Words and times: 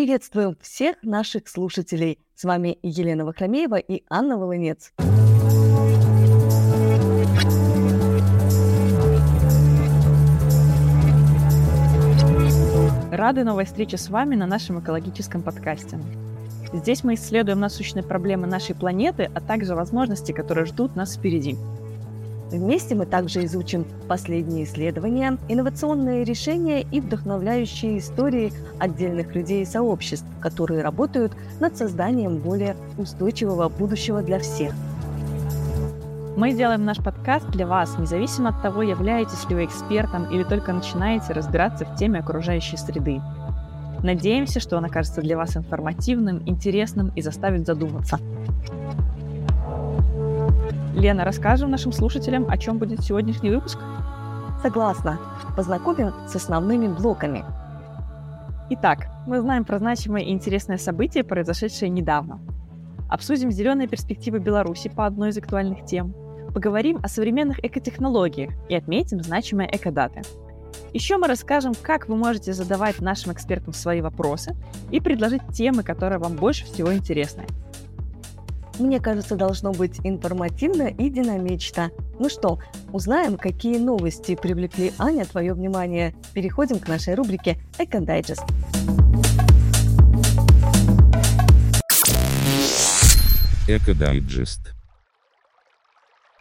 Приветствуем 0.00 0.56
всех 0.62 0.96
наших 1.02 1.46
слушателей. 1.46 2.18
С 2.34 2.44
вами 2.44 2.78
Елена 2.82 3.26
Вахромеева 3.26 3.76
и 3.76 4.02
Анна 4.08 4.38
Волынец. 4.38 4.94
Рады 13.12 13.44
новой 13.44 13.66
встрече 13.66 13.98
с 13.98 14.08
вами 14.08 14.36
на 14.36 14.46
нашем 14.46 14.80
экологическом 14.80 15.42
подкасте. 15.42 15.98
Здесь 16.72 17.04
мы 17.04 17.12
исследуем 17.12 17.60
насущные 17.60 18.02
проблемы 18.02 18.46
нашей 18.46 18.74
планеты, 18.74 19.30
а 19.34 19.40
также 19.42 19.74
возможности, 19.74 20.32
которые 20.32 20.64
ждут 20.64 20.96
нас 20.96 21.14
впереди. 21.14 21.58
Вместе 22.50 22.96
мы 22.96 23.06
также 23.06 23.44
изучим 23.44 23.86
последние 24.08 24.64
исследования, 24.64 25.38
инновационные 25.48 26.24
решения 26.24 26.82
и 26.82 27.00
вдохновляющие 27.00 27.98
истории 27.98 28.52
отдельных 28.80 29.34
людей 29.36 29.62
и 29.62 29.66
сообществ, 29.66 30.26
которые 30.40 30.82
работают 30.82 31.32
над 31.60 31.76
созданием 31.76 32.38
более 32.38 32.76
устойчивого 32.98 33.68
будущего 33.68 34.20
для 34.22 34.40
всех. 34.40 34.74
Мы 36.36 36.52
делаем 36.52 36.84
наш 36.84 36.98
подкаст 36.98 37.48
для 37.50 37.66
вас, 37.66 37.96
независимо 37.98 38.48
от 38.48 38.62
того, 38.62 38.82
являетесь 38.82 39.48
ли 39.48 39.54
вы 39.54 39.64
экспертом 39.66 40.24
или 40.32 40.42
только 40.42 40.72
начинаете 40.72 41.32
разбираться 41.32 41.84
в 41.84 41.94
теме 41.96 42.18
окружающей 42.18 42.76
среды. 42.76 43.20
Надеемся, 44.02 44.58
что 44.58 44.76
он 44.76 44.86
окажется 44.86 45.20
для 45.20 45.36
вас 45.36 45.56
информативным, 45.56 46.42
интересным 46.46 47.12
и 47.14 47.20
заставит 47.20 47.66
задуматься. 47.66 48.18
Лена, 51.00 51.24
расскажем 51.24 51.70
нашим 51.70 51.92
слушателям, 51.92 52.46
о 52.50 52.58
чем 52.58 52.76
будет 52.76 53.02
сегодняшний 53.02 53.48
выпуск? 53.48 53.78
Согласна. 54.60 55.18
Познакомим 55.56 56.12
с 56.28 56.36
основными 56.36 56.88
блоками. 56.88 57.42
Итак, 58.68 59.06
мы 59.26 59.40
знаем 59.40 59.64
про 59.64 59.78
значимое 59.78 60.24
и 60.24 60.30
интересное 60.30 60.76
событие, 60.76 61.24
произошедшее 61.24 61.88
недавно. 61.88 62.40
Обсудим 63.08 63.50
зеленые 63.50 63.88
перспективы 63.88 64.40
Беларуси 64.40 64.90
по 64.90 65.06
одной 65.06 65.30
из 65.30 65.38
актуальных 65.38 65.86
тем. 65.86 66.14
Поговорим 66.52 66.98
о 67.02 67.08
современных 67.08 67.64
экотехнологиях 67.64 68.50
и 68.68 68.74
отметим 68.74 69.22
значимые 69.22 69.74
экодаты. 69.74 70.20
Еще 70.92 71.16
мы 71.16 71.28
расскажем, 71.28 71.72
как 71.80 72.08
вы 72.08 72.16
можете 72.16 72.52
задавать 72.52 73.00
нашим 73.00 73.32
экспертам 73.32 73.72
свои 73.72 74.02
вопросы 74.02 74.54
и 74.90 75.00
предложить 75.00 75.48
темы, 75.48 75.82
которые 75.82 76.18
вам 76.18 76.36
больше 76.36 76.66
всего 76.66 76.92
интересны. 76.92 77.46
Мне 78.78 79.00
кажется, 79.00 79.36
должно 79.36 79.72
быть 79.72 80.00
информативно 80.04 80.88
и 80.88 81.10
динамично. 81.10 81.90
Ну 82.18 82.28
что, 82.28 82.58
узнаем, 82.92 83.36
какие 83.36 83.78
новости 83.78 84.36
привлекли 84.36 84.92
Аня 84.98 85.24
твое 85.24 85.52
внимание. 85.52 86.14
Переходим 86.34 86.78
к 86.78 86.88
нашей 86.88 87.14
рубрике 87.14 87.58
«Экодайджест». 87.78 88.44
Экодайджест. 93.68 94.74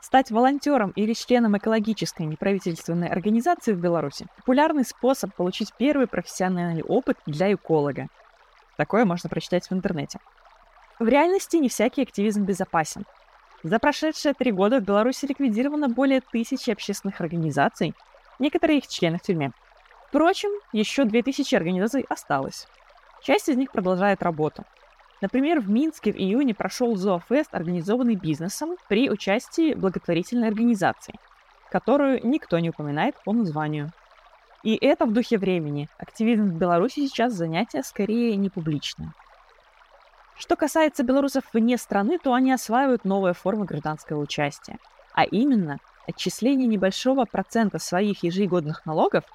Стать 0.01 0.31
волонтером 0.31 0.89
или 0.95 1.13
членом 1.13 1.55
экологической 1.55 2.23
неправительственной 2.23 3.07
организации 3.07 3.73
в 3.73 3.79
Беларуси– 3.79 4.25
популярный 4.37 4.83
способ 4.83 5.35
получить 5.35 5.71
первый 5.77 6.07
профессиональный 6.07 6.81
опыт 6.81 7.17
для 7.27 7.53
эколога. 7.53 8.07
Такое 8.75 9.05
можно 9.05 9.29
прочитать 9.29 9.69
в 9.69 9.73
интернете. 9.73 10.17
В 10.99 11.07
реальности 11.07 11.55
не 11.55 11.69
всякий 11.69 12.01
активизм 12.01 12.43
безопасен. 12.43 13.05
За 13.63 13.79
прошедшие 13.79 14.33
три 14.33 14.51
года 14.51 14.79
в 14.79 14.83
Беларуси 14.83 15.25
ликвидировано 15.25 15.87
более 15.87 16.19
тысячи 16.19 16.71
общественных 16.71 17.21
организаций, 17.21 17.93
некоторые 18.37 18.79
их 18.79 18.87
члены 18.87 19.17
в 19.17 19.21
тюрьме. 19.21 19.51
Впрочем, 20.09 20.49
еще 20.73 21.05
2000 21.05 21.55
организаций 21.55 22.05
осталось. 22.09 22.67
Часть 23.23 23.47
из 23.47 23.55
них 23.55 23.71
продолжает 23.71 24.23
работу. 24.23 24.65
Например, 25.21 25.61
в 25.61 25.69
Минске 25.69 26.11
в 26.11 26.17
июне 26.17 26.53
прошел 26.53 26.97
зоофест, 26.97 27.53
организованный 27.55 28.15
бизнесом 28.15 28.75
при 28.89 29.09
участии 29.09 29.75
благотворительной 29.75 30.49
организации, 30.49 31.15
которую 31.71 32.19
никто 32.27 32.59
не 32.59 32.71
упоминает 32.71 33.15
по 33.23 33.31
названию. 33.31 33.91
И 34.63 34.75
это 34.75 35.05
в 35.05 35.13
духе 35.13 35.37
времени. 35.37 35.87
Активизм 35.97 36.47
в 36.47 36.57
Беларуси 36.57 37.07
сейчас 37.07 37.33
занятие 37.33 37.83
скорее 37.83 38.35
не 38.35 38.49
публичное. 38.49 39.13
Что 40.39 40.55
касается 40.55 41.03
белорусов 41.03 41.43
вне 41.51 41.77
страны, 41.77 42.17
то 42.17 42.33
они 42.33 42.53
осваивают 42.53 43.03
новые 43.03 43.33
формы 43.33 43.65
гражданского 43.65 44.21
участия, 44.21 44.79
а 45.13 45.25
именно 45.25 45.79
отчисление 46.07 46.65
небольшого 46.65 47.25
процента 47.25 47.77
своих 47.77 48.23
ежегодных 48.23 48.85
налогов 48.85 49.25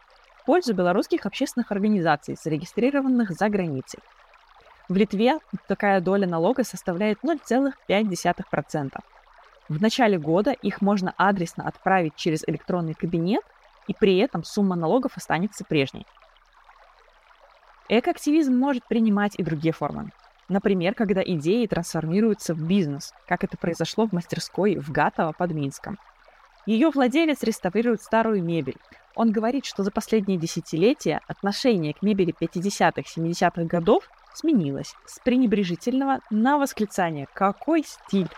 в 0.41 0.47
пользу 0.47 0.73
белорусских 0.73 1.27
общественных 1.27 1.71
организаций, 1.73 2.39
зарегистрированных 2.43 3.33
за 3.33 3.51
границей. 3.51 4.01
В 4.89 4.97
Литве 4.97 5.41
такая 5.69 6.01
доля 6.01 6.27
налога 6.27 6.65
составляет 6.65 7.19
0,5%. 7.23 8.99
В 9.69 9.83
начале 9.83 10.19
года 10.19 10.53
их 10.53 10.81
можно 10.81 11.13
адресно 11.19 11.69
отправить 11.69 12.17
через 12.17 12.45
электронный 12.47 12.95
кабинет, 12.95 13.43
и 13.89 13.93
при 13.93 14.17
этом 14.17 14.43
сумма 14.43 14.75
налогов 14.75 15.19
останется 15.19 15.65
прежней. 15.65 16.07
Экоактивизм 17.91 18.57
может 18.57 18.87
принимать 18.89 19.35
и 19.39 19.43
другие 19.43 19.75
формы. 19.75 20.11
Например, 20.49 20.95
когда 20.95 21.23
идеи 21.23 21.67
трансформируются 21.67 22.55
в 22.55 22.63
бизнес, 22.63 23.15
как 23.27 23.45
это 23.45 23.57
произошло 23.57 24.07
в 24.07 24.13
мастерской 24.13 24.77
в 24.77 24.91
Гатово 24.91 25.33
под 25.33 25.53
Минском. 25.53 25.99
Ее 26.67 26.91
владелец 26.91 27.43
реставрирует 27.43 28.03
старую 28.03 28.43
мебель. 28.43 28.77
Он 29.15 29.33
говорит, 29.33 29.65
что 29.65 29.83
за 29.83 29.91
последние 29.91 30.39
десятилетия 30.39 31.21
отношение 31.29 31.95
к 31.95 32.03
мебели 32.03 32.35
50-70-х 32.39 33.65
годов 33.65 34.09
сменилось 34.35 34.95
с 35.07 35.19
пренебрежительного 35.21 36.21
на 36.31 36.59
восклицание 36.59 37.27
«Какой 37.33 37.85
стиль!». 37.85 38.29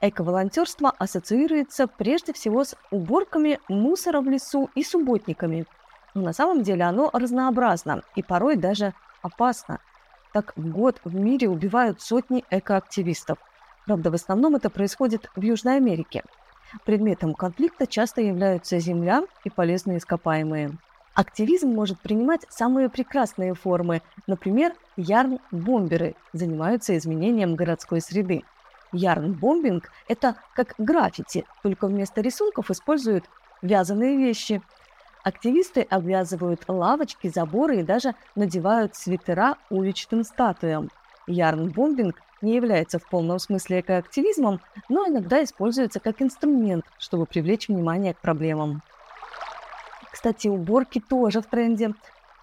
Эко-волонтерство 0.00 0.90
ассоциируется 0.98 1.86
прежде 1.86 2.32
всего 2.32 2.64
с 2.64 2.76
уборками 2.90 3.58
мусора 3.68 4.20
в 4.20 4.28
лесу 4.28 4.68
и 4.74 4.84
субботниками. 4.84 5.64
Но 6.12 6.20
на 6.20 6.32
самом 6.32 6.62
деле 6.62 6.84
оно 6.84 7.08
разнообразно 7.12 8.02
и 8.14 8.22
порой 8.22 8.56
даже 8.56 8.92
опасно– 9.22 9.80
так 10.34 10.52
в 10.56 10.68
год 10.68 11.00
в 11.04 11.14
мире 11.14 11.48
убивают 11.48 12.02
сотни 12.02 12.44
экоактивистов. 12.50 13.38
Правда, 13.86 14.10
в 14.10 14.14
основном 14.14 14.56
это 14.56 14.68
происходит 14.68 15.30
в 15.36 15.42
Южной 15.42 15.76
Америке. 15.76 16.24
Предметом 16.84 17.34
конфликта 17.34 17.86
часто 17.86 18.20
являются 18.20 18.80
земля 18.80 19.22
и 19.44 19.50
полезные 19.50 19.98
ископаемые. 19.98 20.76
Активизм 21.14 21.68
может 21.68 22.00
принимать 22.00 22.44
самые 22.48 22.88
прекрасные 22.88 23.54
формы. 23.54 24.02
Например, 24.26 24.72
ярн-бомберы 24.96 26.16
занимаются 26.32 26.96
изменением 26.96 27.54
городской 27.54 28.00
среды. 28.00 28.42
Ярн-бомбинг– 28.90 29.92
это 30.08 30.34
как 30.56 30.74
граффити, 30.78 31.44
только 31.62 31.86
вместо 31.86 32.20
рисунков 32.22 32.72
используют 32.72 33.30
вязаные 33.62 34.16
вещи– 34.16 34.60
Активисты 35.24 35.80
обвязывают 35.88 36.64
лавочки, 36.68 37.28
заборы 37.28 37.80
и 37.80 37.82
даже 37.82 38.14
надевают 38.34 38.94
свитера 38.94 39.56
уличным 39.70 40.22
статуям. 40.22 40.90
Ярн-бомбинг 41.26 42.20
не 42.42 42.56
является 42.56 42.98
в 42.98 43.08
полном 43.08 43.38
смысле 43.38 43.80
экоактивизмом, 43.80 44.60
но 44.90 45.08
иногда 45.08 45.42
используется 45.42 45.98
как 45.98 46.20
инструмент, 46.20 46.84
чтобы 46.98 47.24
привлечь 47.24 47.68
внимание 47.68 48.12
к 48.12 48.20
проблемам. 48.20 48.82
Кстати, 50.12 50.48
уборки 50.48 51.00
тоже 51.00 51.40
в 51.40 51.46
тренде. 51.46 51.94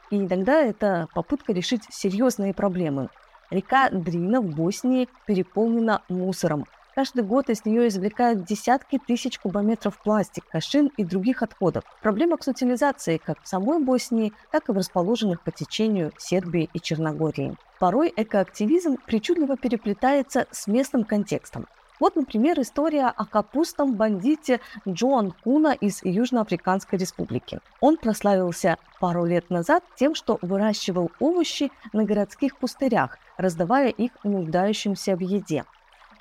И 0.10 0.18
иногда 0.18 0.60
это 0.60 1.08
попытка 1.14 1.54
решить 1.54 1.84
серьезные 1.92 2.56
проблемы. 2.56 3.10
Река 3.52 3.92
Дрина 3.92 4.42
в 4.42 4.56
Боснии 4.56 5.08
переполнена 5.28 6.02
мусором– 6.10 6.66
Каждый 6.94 7.24
год 7.24 7.50
из 7.50 7.64
нее 7.64 7.88
извлекают 7.88 8.44
десятки 8.44 9.00
тысяч 9.00 9.40
кубометров 9.40 9.98
пластика, 10.04 10.60
шин 10.60 10.92
и 10.98 11.06
других 11.06 11.42
отходов. 11.42 11.86
Проблема 12.02 12.38
с 12.40 12.48
утилизацией 12.50 13.18
как 13.18 13.42
в 13.42 13.48
самой 13.48 13.82
Боснии, 13.82 14.34
так 14.52 14.68
и 14.68 14.74
в 14.74 14.76
расположенных 14.76 15.42
по 15.42 15.52
течению 15.52 16.12
Сербии 16.18 16.70
и 16.74 16.80
Черногории. 16.82 17.56
Порой 17.80 18.14
экоактивизм 18.16 18.98
причудливо 19.06 19.56
переплетается 19.56 20.48
с 20.52 20.68
местным 20.68 21.06
контекстом. 21.06 21.66
Вот, 22.02 22.16
например, 22.16 22.60
история 22.60 23.06
о 23.06 23.26
капустном 23.26 23.96
бандите 23.96 24.60
Джоан 24.90 25.34
Куна 25.44 25.74
из 25.74 26.04
Южноафриканской 26.04 27.00
республики. 27.00 27.60
Он 27.80 27.96
прославился 27.96 28.78
пару 29.00 29.24
лет 29.24 29.50
назад 29.50 29.84
тем, 29.96 30.16
что 30.16 30.40
выращивал 30.42 31.12
овощи 31.20 31.72
на 31.94 32.04
городских 32.04 32.58
пустырях, 32.58 33.18
раздавая 33.38 33.90
их 33.90 34.12
нуждающимся 34.24 35.16
в 35.16 35.20
еде. 35.20 35.64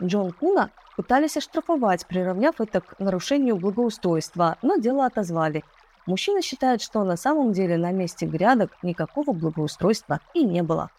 Джон 0.02 0.32
Куна 0.32 0.70
пытались 0.96 1.36
оштрафовать, 1.36 2.06
приравняв 2.06 2.60
это 2.60 2.80
к 2.80 2.98
нарушению 2.98 3.56
благоустройства, 3.56 4.56
но 4.62 4.76
дело 4.76 5.06
отозвали. 5.06 5.62
Мужчина 6.06 6.42
считает, 6.42 6.80
что 6.80 7.04
на 7.04 7.16
самом 7.16 7.52
деле 7.52 7.76
на 7.76 7.92
месте 7.92 8.26
грядок 8.26 8.76
никакого 8.82 9.32
благоустройства 9.32 10.20
и 10.34 10.42
не 10.42 10.62
было. 10.62 10.90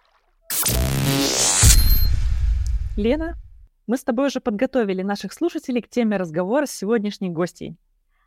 Лена, 2.96 3.36
мы 3.88 3.98
с 3.98 4.04
тобой 4.04 4.28
уже 4.28 4.40
подготовили 4.40 5.02
наших 5.02 5.34
слушателей 5.34 5.82
к 5.82 5.90
теме 5.90 6.18
разговора 6.18 6.66
с 6.66 6.72
сегодняшней 6.72 7.30
гостьей. 7.30 7.78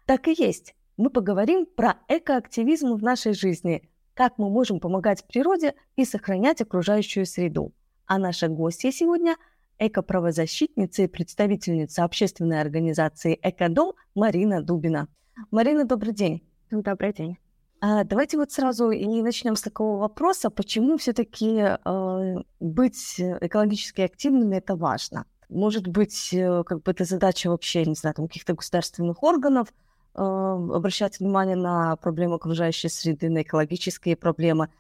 Так 0.06 0.26
и 0.29 0.35
есть. 0.37 0.75
Мы 0.97 1.11
поговорим 1.11 1.67
про 1.67 1.97
экоактивизм 2.09 2.94
в 2.94 3.03
нашей 3.03 3.35
жизни. 3.35 3.88
как 4.15 4.38
мы 4.38 4.49
можем 4.49 4.79
помогать 4.79 5.26
природе 5.26 5.75
и 5.97 6.05
сохранять 6.05 6.61
окружающую 6.61 7.26
среду. 7.26 7.73
А 8.06 8.19
наша 8.19 8.47
гостья 8.47 8.93
сегодня– 8.93 9.37
экоправозащитница 9.79 11.03
и 11.03 11.06
представительница 11.06 12.05
общественной 12.05 12.61
организации 12.61 13.38
«Экодом» 13.43 13.93
Марина 14.15 14.62
Дубина. 14.62 15.09
Марина, 15.50 15.85
добрый 15.85 16.12
день. 16.12 16.43
Добрый 16.71 17.12
день. 17.12 17.38
А, 17.81 18.05
давайте 18.05 18.38
вот 18.38 18.50
сразу 18.50 18.91
и 18.91 19.23
начнем 19.23 19.56
с 19.56 19.62
такого 19.62 19.99
вопроса, 19.99 20.49
почему 20.49 20.97
все-таки 20.97 21.59
э, 21.59 22.35
быть 22.59 23.17
экологически 23.19 24.00
активными 24.00 24.56
это 24.56 24.75
важно? 24.75 25.26
Может 25.50 25.87
быть, 25.87 26.32
э, 26.32 26.65
как 26.65 26.82
бы 26.82 26.91
это 26.91 27.05
задача 27.05 27.50
вообще, 27.50 27.85
не 27.85 27.94
знаю, 27.94 28.15
там, 28.15 28.26
каких-то 28.26 28.55
государственных 28.55 29.23
органов, 29.23 29.69
э, 30.15 30.21
обращать 30.23 31.21
внимание 31.21 31.56
на 31.56 31.97
проблемы 31.97 32.37
окружающей 32.37 32.88
среды, 32.88 33.29
на 33.29 33.43
экологические 33.43 34.17
проблемы, 34.17 34.71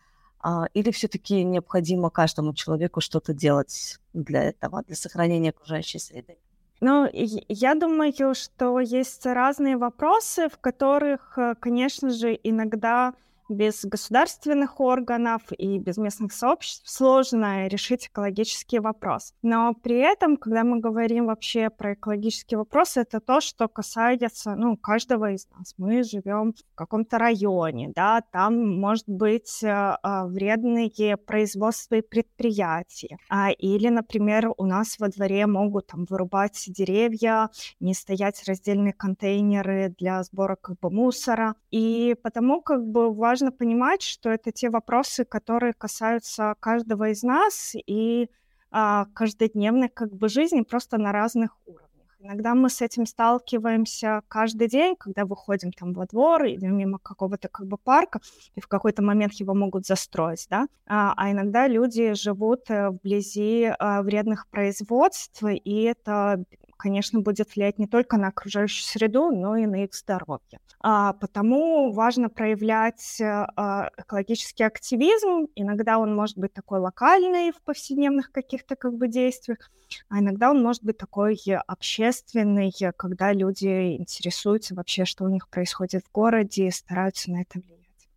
или 0.74 0.90
все-таки 0.90 1.42
необходимо 1.44 2.10
каждому 2.10 2.54
человеку 2.54 3.00
что-то 3.00 3.32
делать 3.32 3.98
для 4.12 4.42
этого, 4.42 4.82
для 4.82 4.96
сохранения 4.96 5.50
окружающей 5.50 5.98
среды? 5.98 6.36
Ну, 6.80 7.08
я 7.12 7.74
думаю, 7.74 8.34
что 8.34 8.80
есть 8.80 9.24
разные 9.24 9.76
вопросы, 9.76 10.48
в 10.48 10.58
которых, 10.58 11.38
э, 11.38 11.54
конечно 11.58 12.10
же, 12.10 12.38
иногда 12.42 13.14
без 13.54 13.84
государственных 13.84 14.80
органов 14.80 15.42
и 15.56 15.78
без 15.78 15.96
местных 15.96 16.32
сообществ 16.32 16.88
сложно 16.88 17.68
решить 17.68 18.08
экологический 18.08 18.80
вопрос. 18.80 19.32
Но 19.42 19.74
при 19.74 19.96
этом, 19.96 20.36
когда 20.36 20.64
мы 20.64 20.80
говорим 20.80 21.26
вообще 21.26 21.70
про 21.70 21.94
экологический 21.94 22.56
вопрос, 22.56 22.96
это 22.96 23.20
то, 23.20 23.40
что 23.40 23.68
касается 23.68 24.54
ну, 24.54 24.76
каждого 24.76 25.32
из 25.32 25.48
нас. 25.50 25.74
Мы 25.78 26.02
живем 26.02 26.52
в 26.52 26.74
каком-то 26.74 27.18
районе, 27.18 27.92
да, 27.94 28.22
там 28.32 28.78
может 28.80 29.08
быть 29.08 29.62
э, 29.62 29.68
э, 29.68 30.24
вредные 30.26 31.16
производства 31.16 31.96
и 31.96 32.02
предприятия. 32.02 33.18
А, 33.28 33.50
или, 33.50 33.88
например, 33.88 34.52
у 34.56 34.66
нас 34.66 34.98
во 34.98 35.08
дворе 35.08 35.46
могут 35.46 35.86
там 35.86 36.04
вырубать 36.08 36.64
деревья, 36.68 37.50
не 37.80 37.94
стоять 37.94 38.42
раздельные 38.46 38.92
контейнеры 38.92 39.94
для 39.98 40.22
сбора 40.22 40.56
как 40.60 40.78
бы 40.80 40.90
мусора. 40.90 41.54
И 41.70 42.16
потому 42.22 42.60
как 42.60 42.86
бы 42.86 43.12
важно 43.14 43.43
важно 43.44 43.52
понимать, 43.52 44.02
что 44.02 44.30
это 44.30 44.52
те 44.52 44.70
вопросы, 44.70 45.24
которые 45.24 45.74
касаются 45.74 46.54
каждого 46.60 47.10
из 47.10 47.22
нас 47.22 47.74
и 47.86 48.28
а, 48.70 49.06
каждодневной 49.14 49.88
как 49.88 50.12
бы 50.14 50.28
жизни 50.28 50.62
просто 50.62 50.98
на 50.98 51.12
разных 51.12 51.50
уровнях. 51.66 51.84
Иногда 52.20 52.54
мы 52.54 52.70
с 52.70 52.80
этим 52.80 53.04
сталкиваемся 53.04 54.22
каждый 54.28 54.68
день, 54.68 54.96
когда 54.98 55.26
выходим 55.26 55.72
там 55.72 55.92
во 55.92 56.06
двор 56.06 56.44
или 56.44 56.66
мимо 56.66 56.98
какого-то 56.98 57.48
как 57.48 57.66
бы 57.66 57.76
парка, 57.76 58.20
и 58.56 58.60
в 58.60 58.66
какой-то 58.66 59.02
момент 59.02 59.34
его 59.34 59.54
могут 59.54 59.84
застроить, 59.84 60.46
да. 60.48 60.66
А, 60.86 61.12
а 61.16 61.30
иногда 61.30 61.68
люди 61.68 62.14
живут 62.14 62.70
э, 62.70 62.88
вблизи 62.88 63.70
а, 63.78 64.00
вредных 64.02 64.46
производств, 64.48 65.42
и 65.42 65.82
это 65.82 66.44
конечно, 66.84 67.20
будет 67.20 67.56
влиять 67.56 67.78
не 67.78 67.86
только 67.86 68.18
на 68.18 68.28
окружающую 68.28 68.84
среду, 68.84 69.30
но 69.30 69.56
и 69.56 69.64
на 69.64 69.84
их 69.84 69.94
здоровье. 69.94 70.60
А, 70.80 71.14
потому 71.14 71.90
важно 71.92 72.28
проявлять 72.28 73.18
а, 73.22 73.88
экологический 73.96 74.64
активизм. 74.64 75.48
Иногда 75.54 75.98
он 75.98 76.14
может 76.14 76.36
быть 76.36 76.52
такой 76.52 76.80
локальный 76.80 77.52
в 77.52 77.62
повседневных 77.62 78.32
каких-то 78.32 78.76
как 78.76 78.92
бы 78.98 79.08
действиях, 79.08 79.70
а 80.10 80.18
иногда 80.18 80.50
он 80.50 80.62
может 80.62 80.84
быть 80.84 80.98
такой 80.98 81.40
общественный, 81.66 82.70
когда 82.98 83.32
люди 83.32 83.96
интересуются 83.96 84.74
вообще, 84.74 85.06
что 85.06 85.24
у 85.24 85.28
них 85.28 85.48
происходит 85.48 86.04
в 86.04 86.12
городе, 86.12 86.66
и 86.66 86.70
стараются 86.70 87.30
на 87.30 87.40
это 87.40 87.60
влиять. 87.60 88.08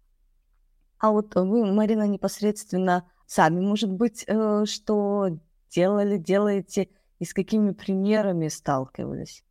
А 0.99 1.11
вот 1.11 1.33
вы, 1.35 1.71
Марина, 1.71 2.05
непосредственно 2.05 3.09
сами, 3.27 3.61
может 3.61 3.91
быть, 3.93 4.25
э, 4.27 4.65
что 4.65 5.29
делали, 5.69 6.17
делаете 6.17 6.89
и 7.19 7.25
с 7.25 7.33
какими 7.33 7.71
примерами 7.71 8.47
сталкивались? 8.47 9.43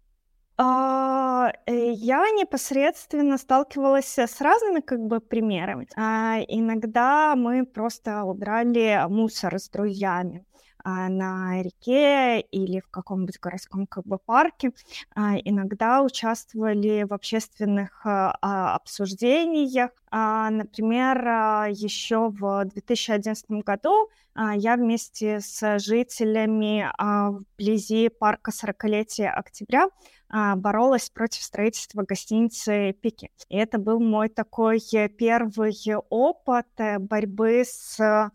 А, 0.58 1.52
э, 1.66 1.90
я 1.92 2.30
непосредственно 2.30 3.36
сталкивалась 3.36 4.18
с 4.18 4.40
разными 4.40 4.80
как 4.80 5.00
бы 5.00 5.20
примерами. 5.20 5.86
А, 5.96 6.38
иногда 6.48 7.36
мы 7.36 7.66
просто 7.66 8.24
убрали 8.24 9.06
мусор 9.08 9.58
с 9.58 9.68
друзьями 9.68 10.44
на 10.86 11.62
реке 11.62 12.40
или 12.40 12.80
в 12.80 12.88
каком-нибудь 12.88 13.40
городском 13.40 13.86
как 13.86 14.04
бы 14.04 14.18
парке. 14.18 14.72
А, 15.14 15.36
иногда 15.36 16.02
участвовали 16.02 17.04
в 17.04 17.12
общественных 17.12 18.02
а, 18.04 18.74
обсуждениях. 18.74 19.90
Например, 20.10 21.68
еще 21.68 22.30
в 22.30 22.64
2011 22.64 23.50
году 23.64 24.08
я 24.54 24.76
вместе 24.76 25.40
с 25.40 25.78
жителями 25.78 26.88
вблизи 26.98 28.08
парка 28.08 28.50
40-летия 28.50 29.28
октября 29.28 29.88
боролась 30.56 31.10
против 31.10 31.42
строительства 31.42 32.02
гостиницы 32.02 32.92
«Пики». 32.92 33.30
И 33.48 33.56
это 33.56 33.78
был 33.78 34.00
мой 34.00 34.28
такой 34.28 34.80
первый 35.18 35.76
опыт 36.08 36.66
э, 36.78 36.98
борьбы 36.98 37.62
с 37.64 38.30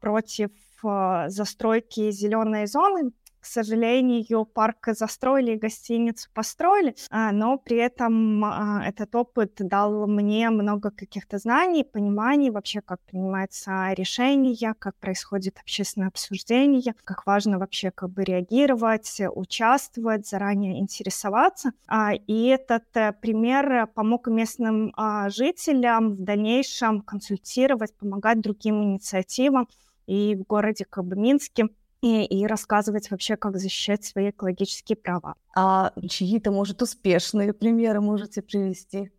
против 0.00 0.50
Э, 0.84 1.28
застройки 1.28 2.10
зеленой 2.10 2.66
зоны. 2.66 3.12
К 3.42 3.46
сожалению, 3.46 4.44
парк 4.44 4.86
застроили, 4.92 5.56
гостиницу 5.56 6.30
построили, 6.32 6.94
а, 7.10 7.32
но 7.32 7.58
при 7.58 7.76
этом 7.76 8.44
а, 8.44 8.84
этот 8.86 9.12
опыт 9.16 9.54
дал 9.58 10.06
мне 10.06 10.48
много 10.50 10.92
каких-то 10.92 11.38
знаний, 11.38 11.82
пониманий 11.82 12.50
вообще, 12.50 12.80
как 12.80 13.00
принимаются 13.00 13.92
решения, 13.94 14.74
как 14.78 14.94
происходит 14.94 15.58
общественное 15.58 16.06
обсуждение, 16.06 16.94
как 17.02 17.26
важно 17.26 17.58
вообще 17.58 17.90
как 17.90 18.10
бы 18.10 18.22
реагировать, 18.22 19.20
участвовать, 19.34 20.28
заранее 20.28 20.78
интересоваться. 20.78 21.72
А, 21.88 22.12
и 22.14 22.44
этот 22.44 22.84
э, 22.94 23.12
пример 23.12 23.88
помог 23.88 24.28
местным 24.28 24.94
жителям 25.26 26.12
в 26.12 26.22
дальнейшем 26.22 27.02
консультировать, 27.02 27.92
помогать 27.96 28.40
другим 28.40 28.84
инициативам, 28.84 29.66
и 30.06 30.36
в 30.36 30.42
городе 30.42 30.84
как 30.88 31.04
бы 31.06 31.16
Минске, 31.16 31.68
и, 32.02 32.24
и 32.24 32.46
рассказывать 32.46 33.10
вообще, 33.10 33.36
как 33.36 33.56
защищать 33.56 34.04
свои 34.04 34.30
экологические 34.30 34.96
права. 34.96 35.36
А 35.56 35.92
чьи-то, 36.08 36.50
может, 36.50 36.82
успешные 36.82 37.52
примеры 37.52 38.00
можете 38.00 38.42
привести? 38.42 39.10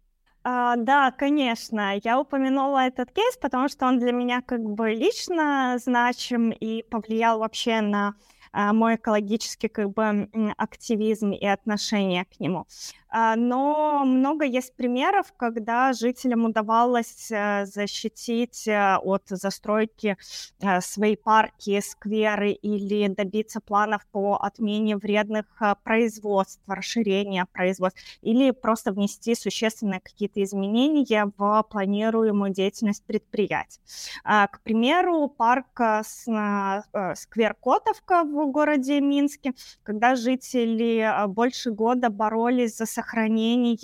А, 0.43 0.75
да, 0.75 1.11
конечно. 1.11 1.97
Я 2.03 2.19
упомянула 2.19 2.85
этот 2.85 3.11
кейс, 3.11 3.37
потому 3.37 3.69
что 3.69 3.87
он 3.87 3.99
для 3.99 4.11
меня 4.11 4.41
как 4.41 4.61
бы 4.61 4.89
лично 4.91 5.77
значим 5.81 6.51
и 6.51 6.83
повлиял 6.83 7.39
вообще 7.39 7.79
на 7.79 8.15
а, 8.51 8.73
мой 8.73 8.95
экологический 8.95 9.69
как 9.69 9.91
бы 9.91 10.29
активизм 10.57 11.31
и 11.31 11.45
отношение 11.45 12.25
к 12.25 12.39
нему. 12.41 12.67
А, 13.15 13.35
но 13.35 14.03
много 14.05 14.43
есть 14.43 14.75
примеров, 14.75 15.33
когда 15.37 15.93
жителям 15.93 16.45
удавалось 16.45 17.29
э, 17.29 17.63
защитить 17.67 18.67
э, 18.67 18.97
от 18.97 19.21
застройки 19.27 20.17
э, 20.59 20.81
свои 20.81 21.15
парки, 21.15 21.79
скверы 21.79 22.53
или 22.53 23.07
добиться 23.09 23.61
планов 23.61 24.03
по 24.11 24.37
отмене 24.37 24.97
вредных 24.97 25.45
производств, 25.83 26.63
расширения 26.65 27.45
производств, 27.53 28.01
или 28.21 28.49
просто 28.49 28.91
внести 28.91 29.35
существенные 29.35 29.99
какие-то 29.99 30.41
изменения 30.41 31.31
в 31.37 31.63
планируемую 31.69 32.51
деятельность 32.51 33.05
предприятий. 33.05 33.79
А, 34.23 34.47
к 34.47 34.61
примеру, 34.63 35.27
парк 35.27 35.67
сквер 36.01 37.53
Котовка 37.61 38.23
в 38.23 38.51
городе 38.51 38.99
Минске, 39.01 39.53
когда 39.83 40.15
жители 40.15 41.27
больше 41.27 41.69
года 41.69 42.09
боролись 42.09 42.77
за 42.77 42.87
сохранение 42.87 43.02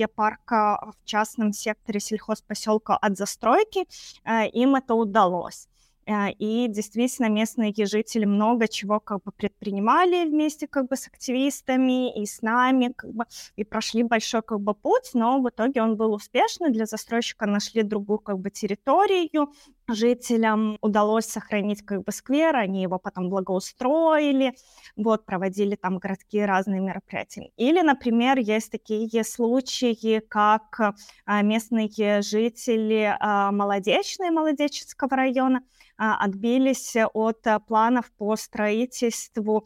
парка 0.08 0.92
в 0.98 1.06
частном 1.06 1.54
секторе 1.54 2.00
сельхозпоселка 2.00 2.98
от 2.98 3.18
застройки, 3.18 3.86
э, 4.26 4.48
им 4.50 4.76
это 4.76 4.96
удалось. 4.96 5.68
Э, 6.10 6.32
и 6.40 6.68
действительно 6.68 7.30
местные 7.30 7.72
жители 7.86 8.26
много 8.26 8.68
чего 8.68 9.00
как 9.00 9.24
бы 9.24 9.32
предпринимали 9.32 10.28
вместе 10.28 10.68
как 10.68 10.88
бы 10.88 10.96
с 10.96 11.08
активистами 11.08 12.20
и 12.20 12.26
с 12.26 12.42
нами, 12.42 12.92
как 12.96 13.14
бы, 13.14 13.26
и 13.56 13.64
прошли 13.64 14.04
большой 14.04 14.42
как 14.42 14.60
бы 14.60 14.74
путь, 14.74 15.12
но 15.14 15.40
в 15.40 15.50
итоге 15.50 15.84
он 15.84 15.98
был 15.98 16.14
успешный. 16.14 16.72
Для 16.72 16.86
застройщика 16.86 17.46
нашли 17.46 17.84
другую 17.84 18.20
как 18.20 18.40
бы 18.40 18.50
территорию, 18.50 19.54
жителям 19.94 20.78
удалось 20.82 21.26
сохранить 21.26 21.84
как 21.84 22.04
бы 22.04 22.12
сквер, 22.12 22.56
они 22.56 22.82
его 22.82 23.00
потом 23.00 23.30
благоустроили, 23.30 24.56
вот, 24.96 25.26
проводили 25.26 25.76
там 25.76 25.98
городские 25.98 26.46
разные 26.46 26.82
мероприятия. 26.82 27.52
Или, 27.58 27.82
например, 27.82 28.38
есть 28.38 28.72
такие 28.72 29.24
случаи, 29.24 30.22
как 30.28 30.80
а, 31.26 31.42
местные 31.42 32.22
жители 32.22 33.16
а, 33.20 33.52
Молодечной, 33.52 34.32
Молодеческого 34.32 35.16
района, 35.16 35.62
а, 35.98 36.24
отбились 36.24 36.96
от 37.14 37.46
планов 37.68 38.12
по 38.18 38.36
строительству 38.36 39.66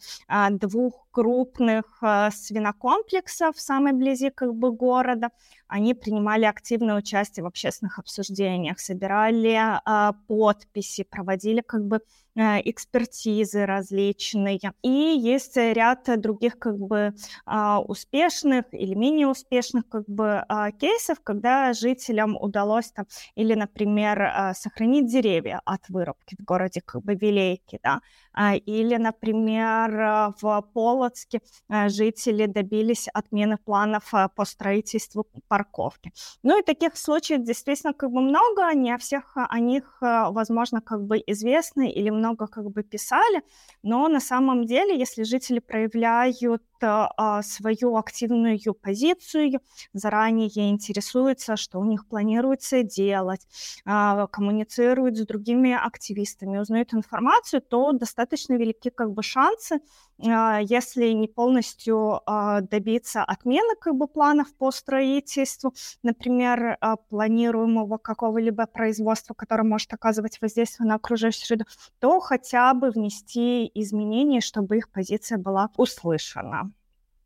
двух 0.51 1.02
крупных 1.13 1.99
э, 2.01 2.29
свинокомплексов 2.31 3.59
самой 3.59 3.93
близи 3.93 4.31
как 4.31 4.53
бы 4.55 4.71
города. 4.71 5.29
Они 5.67 5.93
принимали 5.93 6.45
активное 6.45 6.97
участие 6.97 7.43
в 7.43 7.47
общественных 7.47 7.99
обсуждениях, 7.99 8.79
собирали 8.79 9.55
э, 9.55 10.13
подписи, 10.27 11.03
проводили 11.03 11.61
как 11.61 11.85
бы 11.85 11.99
экспертизы 12.35 13.65
различные. 13.65 14.59
И 14.81 14.89
есть 14.89 15.55
ряд 15.55 16.09
других 16.19 16.57
как 16.57 16.77
бы 16.77 17.13
а, 17.45 17.79
успешных 17.79 18.65
или 18.71 18.95
менее 18.95 19.27
успешных 19.27 19.87
как 19.87 20.05
бы 20.07 20.43
а, 20.47 20.71
кейсов, 20.71 21.19
когда 21.21 21.73
жителям 21.73 22.35
удалось 22.39 22.91
там 22.91 23.05
или, 23.35 23.53
например, 23.53 24.21
а, 24.21 24.53
сохранить 24.53 25.07
деревья 25.11 25.61
от 25.65 25.87
вырубки 25.89 26.35
в 26.39 26.43
городе 26.43 26.81
как 26.83 27.03
бы 27.03 27.15
Вилейки, 27.15 27.79
да, 27.83 28.01
или, 28.65 28.95
например, 28.97 30.33
в 30.41 30.61
Полоцке 30.73 31.41
жители 31.87 32.47
добились 32.47 33.07
отмены 33.13 33.57
планов 33.57 34.11
по 34.35 34.45
строительству 34.45 35.27
парковки. 35.47 36.11
Ну 36.41 36.59
и 36.59 36.63
таких 36.63 36.97
случаев 36.97 37.43
действительно 37.43 37.93
как 37.93 38.11
бы 38.11 38.21
много, 38.21 38.73
не 38.73 38.91
о 38.91 38.97
всех 38.97 39.33
о 39.35 39.59
них, 39.59 39.97
возможно, 40.01 40.81
как 40.81 41.03
бы 41.03 41.21
известны 41.27 41.91
или 41.91 42.09
много 42.09 42.22
как 42.35 42.71
бы 42.71 42.83
писали, 42.83 43.41
но 43.83 44.07
на 44.07 44.19
самом 44.19 44.65
деле, 44.65 44.97
если 44.97 45.23
жители 45.23 45.59
проявляют 45.59 46.61
свою 47.43 47.97
активную 47.97 48.59
позицию, 48.81 49.59
заранее 49.93 50.71
интересуются, 50.71 51.55
что 51.55 51.79
у 51.79 51.85
них 51.85 52.07
планируется 52.07 52.83
делать, 52.83 53.47
а, 53.85 54.27
коммуницируют 54.27 55.17
с 55.17 55.25
другими 55.25 55.73
активистами, 55.73 56.57
узнают 56.57 56.93
информацию, 56.93 57.61
то 57.61 57.91
достаточно 57.93 58.53
велики 58.53 58.89
как 58.89 59.11
бы 59.11 59.23
шансы, 59.23 59.79
а, 60.25 60.59
если 60.61 61.11
не 61.11 61.27
полностью 61.27 62.21
а, 62.25 62.61
добиться 62.61 63.23
отмены 63.23 63.75
как 63.79 63.95
бы 63.95 64.07
планов 64.07 64.53
по 64.55 64.71
строительству, 64.71 65.73
например, 66.03 66.77
а, 66.81 66.97
планируемого 66.97 67.97
какого-либо 67.97 68.65
производства, 68.67 69.33
которое 69.33 69.63
может 69.63 69.93
оказывать 69.93 70.39
воздействие 70.41 70.87
на 70.87 70.95
окружающую 70.95 71.45
среду, 71.45 71.65
то 71.99 72.19
хотя 72.19 72.73
бы 72.73 72.91
внести 72.91 73.69
изменения, 73.73 74.41
чтобы 74.41 74.77
их 74.77 74.91
позиция 74.91 75.37
была 75.37 75.69
услышана. 75.77 76.72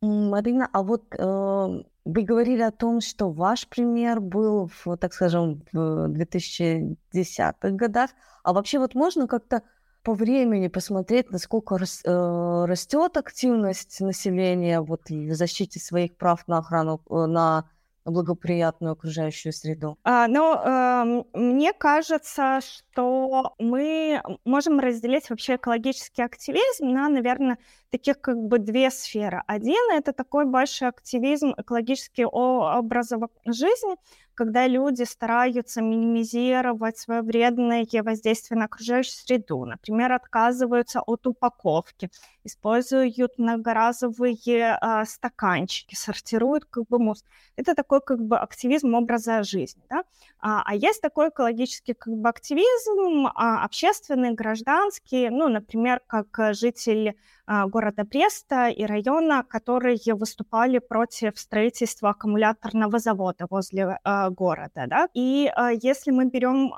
Марина, 0.01 0.69
а 0.71 0.83
вот 0.83 1.03
э, 1.17 1.83
вы 2.05 2.21
говорили 2.21 2.61
о 2.61 2.71
том, 2.71 3.01
что 3.01 3.31
ваш 3.31 3.67
пример 3.67 4.19
был, 4.21 4.69
в, 4.83 4.97
так 4.97 5.13
скажем, 5.13 5.63
в 5.71 6.07
2010-х 6.09 7.69
годах. 7.71 8.11
А 8.43 8.53
вообще 8.53 8.79
вот 8.79 8.95
можно 8.95 9.27
как-то 9.27 9.63
по 10.03 10.13
времени 10.13 10.69
посмотреть, 10.69 11.31
насколько 11.31 11.77
рас, 11.77 12.01
э, 12.05 12.65
растет 12.65 13.17
активность 13.17 13.99
населения 13.99 14.79
вот, 14.79 15.09
в 15.09 15.33
защите 15.33 15.79
своих 15.79 16.15
прав 16.15 16.47
на 16.47 16.59
охрану, 16.59 17.01
э, 17.09 17.25
на 17.25 17.69
благоприятную 18.11 18.93
окружающую 18.93 19.53
среду? 19.53 19.97
А, 20.03 20.27
ну, 20.27 20.55
э, 20.55 21.23
мне 21.33 21.73
кажется, 21.73 22.59
что 22.61 23.53
мы 23.59 24.21
можем 24.45 24.79
разделить 24.79 25.29
вообще 25.29 25.55
экологический 25.55 26.23
активизм 26.23 26.87
на, 26.87 27.09
наверное, 27.09 27.57
таких 27.89 28.19
как 28.19 28.37
бы 28.37 28.59
две 28.59 28.89
сферы. 28.91 29.43
Один— 29.47 29.91
это 29.93 30.13
такой 30.13 30.45
большой 30.45 30.89
активизм, 30.89 31.53
экологический 31.57 32.25
образ 32.25 33.11
жизни, 33.45 33.95
когда 34.37 34.67
люди 34.67 35.01
стараются 35.01 35.81
минимизировать 35.81 36.97
свое 36.99 37.23
вредное 37.23 37.87
воздействие 38.03 38.59
на 38.59 38.65
окружающую 38.65 39.13
среду. 39.13 39.65
Например, 39.65 40.13
отказываются 40.13 41.01
от 41.01 41.25
упаковки, 41.25 42.11
используют 42.43 43.39
многоразовые 43.39 44.77
э, 44.79 45.05
стаканчики, 45.05 45.95
сортируют 45.95 46.65
как 46.65 46.83
бы 46.87 46.99
мусор. 46.99 47.27
Это 47.55 47.73
такой 47.73 47.99
как 47.99 48.19
бы 48.19 48.37
активизм 48.37 48.93
образа 48.93 49.41
жизни. 49.41 49.81
Да? 49.89 50.03
А, 50.39 50.61
а 50.63 50.75
есть 50.75 51.01
такой 51.01 51.29
экологический 51.29 51.95
как 51.95 52.13
бы 52.13 52.29
активизм, 52.29 53.31
а, 53.33 53.63
общественный, 53.63 54.33
гражданский, 54.33 55.29
ну, 55.29 55.47
например, 55.47 56.01
как 56.05 56.27
жители 56.51 57.09
а, 57.09 57.36
города 57.47 58.03
Бреста 58.03 58.67
и 58.67 58.83
района, 58.85 59.43
которые 59.43 59.97
выступали 60.13 60.79
против 60.79 61.39
строительства 61.39 62.09
аккумуляторного 62.09 62.99
завода 62.99 63.47
возле 63.49 63.99
а, 64.03 64.29
города. 64.29 64.85
Да? 64.87 65.07
И 65.13 65.49
а, 65.55 65.71
если 65.71 66.11
мы 66.11 66.25
берем 66.25 66.73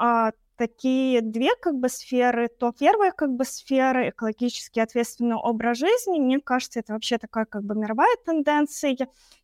такие 0.57 1.21
две 1.21 1.51
как 1.61 1.75
бы 1.75 1.87
сферы, 1.87 2.49
то 2.49 2.73
первая 2.77 3.11
как 3.11 3.31
бы 3.31 3.45
сфера 3.45 4.09
экологически 4.09 4.81
ответственный 4.81 5.37
образ 5.37 5.77
жизни, 5.77 6.19
мне 6.19 6.39
кажется, 6.41 6.81
это 6.81 6.93
вообще 6.93 7.17
такая 7.17 7.45
как 7.45 7.63
бы 7.63 7.75
мировая 7.75 8.13
тенденция, 8.25 8.97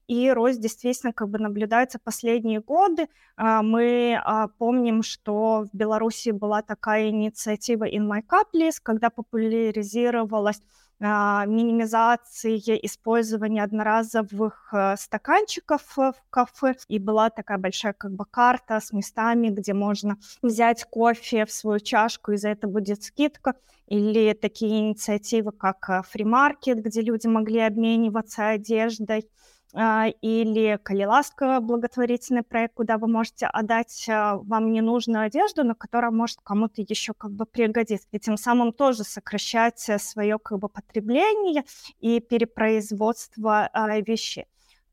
и 0.08 0.29
рост 0.29 0.60
действительно 0.60 1.13
как 1.13 1.29
бы 1.29 1.39
наблюдается 1.39 2.00
последние 2.03 2.60
годы. 2.60 3.08
Мы 3.38 4.22
помним, 4.58 5.03
что 5.03 5.65
в 5.72 5.75
Беларуси 5.75 6.32
была 6.32 6.62
такая 6.62 7.08
инициатива 7.08 7.86
In 7.89 8.10
My 8.12 8.22
Cup 8.22 8.48
List, 8.53 8.79
когда 8.84 9.10
популяризировалась 9.10 10.60
а, 10.60 10.85
минимизации 10.99 12.57
использования 12.85 13.63
одноразовых 13.63 14.69
э, 14.71 14.95
стаканчиков 14.97 15.81
в 15.97 16.13
кафе. 16.29 16.75
И 16.87 16.99
была 16.99 17.29
такая 17.29 17.57
большая 17.57 17.93
как 17.93 18.11
бы 18.13 18.25
карта 18.25 18.79
с 18.79 18.93
местами, 18.93 19.49
где 19.49 19.73
можно 19.73 20.17
взять 20.41 20.85
кофе 20.85 21.45
в 21.45 21.51
свою 21.51 21.79
чашку, 21.79 22.31
и 22.31 22.37
за 22.37 22.49
это 22.49 22.67
будет 22.67 23.03
скидка. 23.03 23.55
Или 23.87 24.33
такие 24.33 24.79
инициативы, 24.79 25.51
как 25.51 26.05
фримаркет, 26.07 26.81
где 26.81 27.01
люди 27.01 27.27
могли 27.27 27.59
обмениваться 27.59 28.49
одеждой. 28.49 29.29
А, 29.77 30.08
или 30.22 30.79
Калиласка 30.82 31.60
благотворительный 31.60 32.44
проект, 32.44 32.75
куда 32.75 32.98
вы 32.98 33.08
можете 33.08 33.46
отдать 33.48 34.08
а, 34.08 34.38
вам 34.38 34.72
ненужную 34.72 35.25
одежду, 35.25 35.65
но 35.65 35.75
которая 35.75 36.12
может 36.12 36.39
кому-то 36.44 36.82
еще 36.82 37.13
как 37.13 37.32
бы 37.32 37.46
пригодиться. 37.46 38.08
И 38.12 38.20
тем 38.20 38.38
самым 38.38 38.72
тоже 38.72 39.03
сокращать 39.03 39.79
свое 39.79 40.39
как 40.39 40.60
бы 40.60 40.70
потребление 40.70 41.65
и 42.00 42.22
перепроизводство 42.22 43.70
а, 43.74 44.00
вещей. 44.00 44.46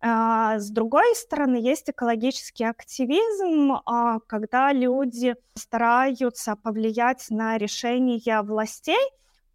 С 0.05 0.69
другой 0.71 1.15
стороны, 1.15 1.55
есть 1.55 1.89
экологический 1.89 2.65
активизм, 2.65 3.81
когда 4.27 4.73
люди 4.73 5.37
стараются 5.55 6.57
повлиять 6.57 7.27
на 7.31 7.57
решения 7.57 8.43
властей 8.43 8.99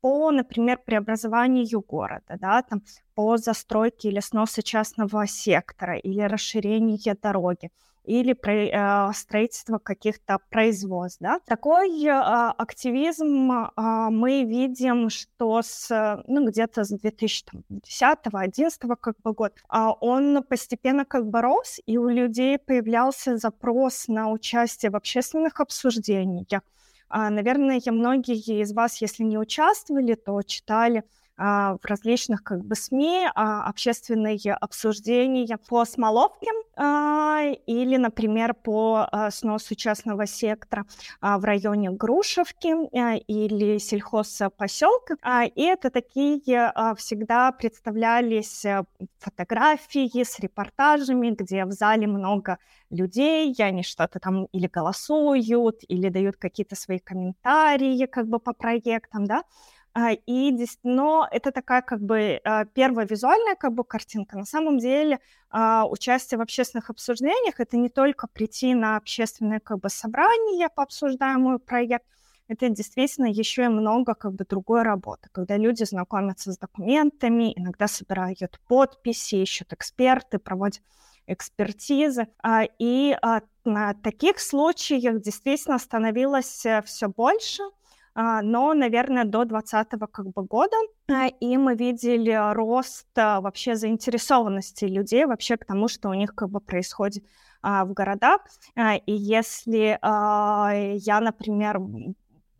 по, 0.08 0.32
например, 0.32 0.80
преобразованию 0.86 1.82
города, 1.82 2.38
да, 2.40 2.62
там, 2.62 2.82
по 3.14 3.38
застройке 3.38 4.08
или 4.08 4.22
сносу 4.22 4.62
частного 4.62 5.28
сектора, 5.28 5.98
или 5.98 6.22
расширению 6.22 6.98
дороги, 7.22 7.72
или 8.06 8.32
про, 8.32 8.54
э, 8.54 9.12
строительство 9.14 9.80
каких-то 9.80 10.40
производств. 10.50 11.20
Да? 11.20 11.42
Такой 11.46 12.06
э, 12.06 12.54
активизм 12.58 13.52
э, 13.52 13.68
мы 14.10 14.46
видим, 14.46 15.10
что 15.10 15.62
с, 15.62 16.24
ну, 16.26 16.48
где-то 16.48 16.86
с 16.86 16.94
2010-2011 16.94 18.96
как 19.02 19.18
бы 19.22 19.34
год 19.34 19.52
э, 19.58 19.88
он 20.00 20.42
постепенно 20.44 21.04
как 21.04 21.28
бы 21.28 21.42
рос, 21.42 21.82
и 21.86 21.98
у 21.98 22.08
людей 22.08 22.58
появлялся 22.58 23.36
запрос 23.36 24.08
на 24.08 24.32
участие 24.32 24.90
в 24.90 24.96
общественных 24.96 25.60
обсуждениях, 25.60 26.64
наверное, 27.30 27.82
многие 27.92 28.62
из 28.62 28.74
вас, 28.74 29.02
если 29.02 29.24
не 29.24 29.38
участвовали, 29.38 30.16
то 30.16 30.42
читали 30.44 31.00
а, 31.00 31.04
в 31.38 31.80
различных 31.84 32.44
как 32.44 32.64
бы 32.66 32.76
СМИ 32.76 33.28
а, 33.36 33.68
общественные 33.68 34.54
обсуждения 34.60 35.58
по 35.70 35.86
Смоловке 35.86 36.52
или, 36.78 37.98
например, 37.98 38.54
по 38.54 39.08
сносу 39.32 39.74
частного 39.74 40.28
сектора 40.28 40.86
в 41.22 41.44
районе 41.44 41.90
Грушевки 41.90 42.68
или 43.28 43.80
сельхозпоселка. 43.80 45.16
И 45.56 45.62
это 45.64 45.90
такие 45.90 46.40
всегда 46.96 47.52
представлялись 47.52 48.66
э, 48.66 48.84
фотографии 49.20 50.24
с 50.24 50.40
репортажами, 50.40 51.32
где 51.32 51.66
в 51.66 51.72
зале 51.72 52.08
много 52.08 52.58
людей, 52.90 53.54
они 53.60 53.84
что-то 53.84 54.20
там 54.20 54.46
или 54.46 54.68
голосуют, 54.68 55.82
или 55.88 56.10
дают 56.10 56.38
какие-то 56.38 56.76
свои 56.76 57.00
комментарии 57.00 58.06
как 58.06 58.28
бы 58.28 58.40
по 58.40 58.54
проектам, 58.54 59.26
да, 59.26 59.40
а, 59.40 59.44
и, 60.12 60.66
но 60.84 61.28
это 61.32 61.52
такая 61.52 61.82
как 61.82 62.02
бы 62.02 62.40
а, 62.44 62.66
первая 62.66 63.08
визуальная 63.08 63.56
как 63.56 63.74
бы 63.74 63.84
картинка. 63.84 64.38
На 64.38 64.46
самом 64.46 64.78
деле 64.78 65.20
а, 65.50 65.86
участие 65.90 66.38
в 66.38 66.42
общественных 66.42 66.92
обсуждениях 66.92 67.60
это 67.60 67.78
не 67.78 67.90
только 67.90 68.28
прийти 68.28 68.76
на 68.76 68.98
общественное 68.98 69.60
как 69.60 69.80
бы 69.80 69.90
собрание 69.90 70.70
по 70.70 70.84
обсуждаемому 70.84 71.60
проект, 71.60 72.06
это 72.48 72.70
действительно 72.70 73.26
еще 73.26 73.66
и 73.66 73.70
много 73.70 74.14
как 74.14 74.34
бы 74.34 74.46
другой 74.46 74.84
работы, 74.84 75.30
когда 75.32 75.58
люди 75.58 75.84
знакомятся 75.84 76.52
с 76.52 76.58
документами, 76.58 77.54
иногда 77.58 77.88
собирают 77.88 78.60
подписи, 78.68 79.36
ищут 79.36 79.74
эксперты, 79.74 80.38
проводят 80.38 80.82
экспертизы. 81.26 82.28
И 82.80 83.18
на 83.66 83.94
таких 83.96 84.40
случаях 84.40 85.22
действительно 85.22 85.78
становилось 85.78 86.66
э, 86.66 86.82
все 86.84 87.10
больше– 87.10 87.64
а, 87.74 87.87
но, 88.18 88.74
наверное, 88.74 89.26
до 89.26 89.46
2020 89.46 90.12
как 90.12 90.28
бы, 90.34 90.44
года, 90.44 90.76
а, 91.08 91.28
и 91.28 91.56
мы 91.58 91.76
видели 91.76 92.54
рост 92.54 93.08
а, 93.16 93.42
вообще 93.42 93.76
заинтересованности 93.76 94.86
людей 94.86 95.26
вообще 95.26 95.56
к 95.56 95.66
тому, 95.66 95.88
что 95.88 96.10
у 96.10 96.14
них 96.16 96.34
как 96.34 96.50
бы 96.50 96.60
происходит 96.60 97.24
в 97.64 97.92
городах. 97.94 98.42
И 99.08 99.12
если 99.12 100.00
я, 100.02 101.20
например, 101.20 101.80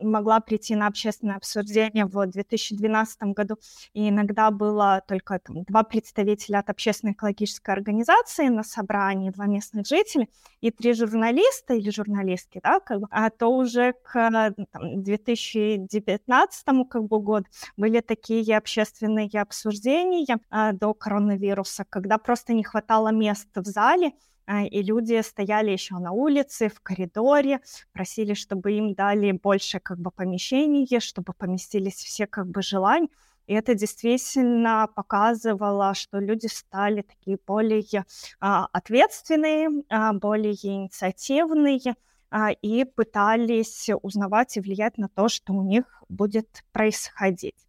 могла 0.00 0.40
прийти 0.40 0.74
на 0.74 0.86
общественное 0.86 1.36
обсуждение 1.36 2.04
в 2.06 2.26
2012 2.26 3.22
году, 3.34 3.56
и 3.92 4.08
иногда 4.08 4.50
было 4.50 5.02
только 5.06 5.38
там, 5.38 5.64
два 5.64 5.82
представителя 5.82 6.58
от 6.58 6.70
общественной 6.70 7.12
экологической 7.12 7.70
организации 7.70 8.48
на 8.48 8.62
собрании, 8.62 9.30
два 9.30 9.46
местных 9.46 9.86
жителя 9.86 10.28
и 10.60 10.70
три 10.70 10.92
журналиста 10.92 11.74
или 11.74 11.90
журналистки, 11.90 12.60
да, 12.62 12.80
как 12.80 13.00
бы, 13.00 13.06
а 13.10 13.30
то 13.30 13.48
уже 13.48 13.94
к 14.02 14.30
там, 14.72 15.02
2019 15.02 16.64
как 16.88 17.04
бы, 17.04 17.20
году 17.20 17.46
были 17.76 18.00
такие 18.00 18.56
общественные 18.56 19.28
обсуждения 19.40 20.38
а, 20.50 20.72
до 20.72 20.94
коронавируса, 20.94 21.84
когда 21.88 22.18
просто 22.18 22.52
не 22.52 22.64
хватало 22.64 23.08
места 23.08 23.62
в 23.62 23.66
зале, 23.66 24.12
и 24.48 24.82
люди 24.82 25.20
стояли 25.22 25.70
еще 25.70 25.98
на 25.98 26.12
улице, 26.12 26.68
в 26.68 26.80
коридоре, 26.80 27.60
просили, 27.92 28.34
чтобы 28.34 28.72
им 28.72 28.94
дали 28.94 29.32
больше 29.32 29.78
как 29.78 29.98
бы 29.98 30.10
помещений, 30.10 31.00
чтобы 31.00 31.34
поместились 31.34 31.96
все 31.96 32.26
как 32.26 32.46
бы 32.48 32.62
желания. 32.62 33.08
И 33.46 33.54
это 33.54 33.74
действительно 33.74 34.88
показывало, 34.94 35.94
что 35.94 36.18
люди 36.18 36.46
стали 36.46 37.00
такие 37.00 37.38
более 37.46 38.04
а, 38.40 38.68
ответственные, 38.72 39.84
а, 39.88 40.12
более 40.12 40.52
инициативные 40.52 41.94
а, 42.30 42.50
и 42.50 42.84
пытались 42.84 43.88
узнавать 44.02 44.56
и 44.56 44.60
влиять 44.60 44.98
на 44.98 45.08
то, 45.08 45.28
что 45.28 45.54
у 45.54 45.62
них 45.62 46.02
будет 46.10 46.62
происходить. 46.72 47.67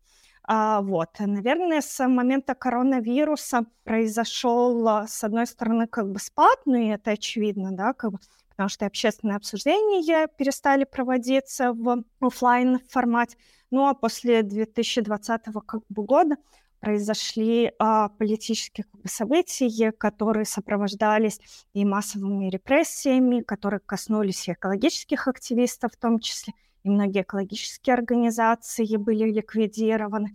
А, 0.51 0.82
вот, 0.82 1.10
наверное, 1.20 1.79
с 1.79 2.08
момента 2.08 2.56
коронавируса 2.56 3.65
произошел, 3.84 4.88
а, 4.88 5.06
с 5.08 5.24
одной 5.24 5.46
стороны, 5.46 5.86
как 5.86 6.12
бы 6.12 6.18
спад, 6.20 6.58
ну 6.65 6.74
и 6.74 6.88
это 6.88 7.12
очевидно, 7.12 7.72
да, 7.72 7.94
как 7.94 8.13
бы, 8.13 8.20
потому 8.50 8.68
что 8.68 8.88
общественные 8.88 9.36
обсуждения 9.36 10.27
перестали 10.27 10.86
проводиться 10.86 11.72
в 11.74 12.03
офлайн 12.20 12.79
формате. 12.89 13.38
Ну 13.70 13.88
а 13.88 13.94
после 13.94 14.41
2020 14.41 15.41
как 15.68 15.82
бы, 15.88 16.03
года 16.03 16.38
произошли 16.79 17.72
а, 17.77 18.10
политические 18.10 18.86
как 18.91 19.01
бы, 19.01 19.08
события, 19.08 19.91
которые 19.91 20.46
сопровождались 20.46 21.39
и 21.74 21.86
массовыми 21.86 22.50
репрессиями, 22.50 23.41
которые 23.41 23.82
коснулись 23.82 24.48
и 24.48 24.53
экологических 24.53 25.27
активистов 25.27 25.91
в 25.94 25.98
том 25.98 26.20
числе, 26.20 26.56
и 26.83 26.89
многие 26.89 27.21
экологические 27.21 27.95
организации 27.95 28.95
были 28.98 29.31
ликвидированы. 29.31 30.31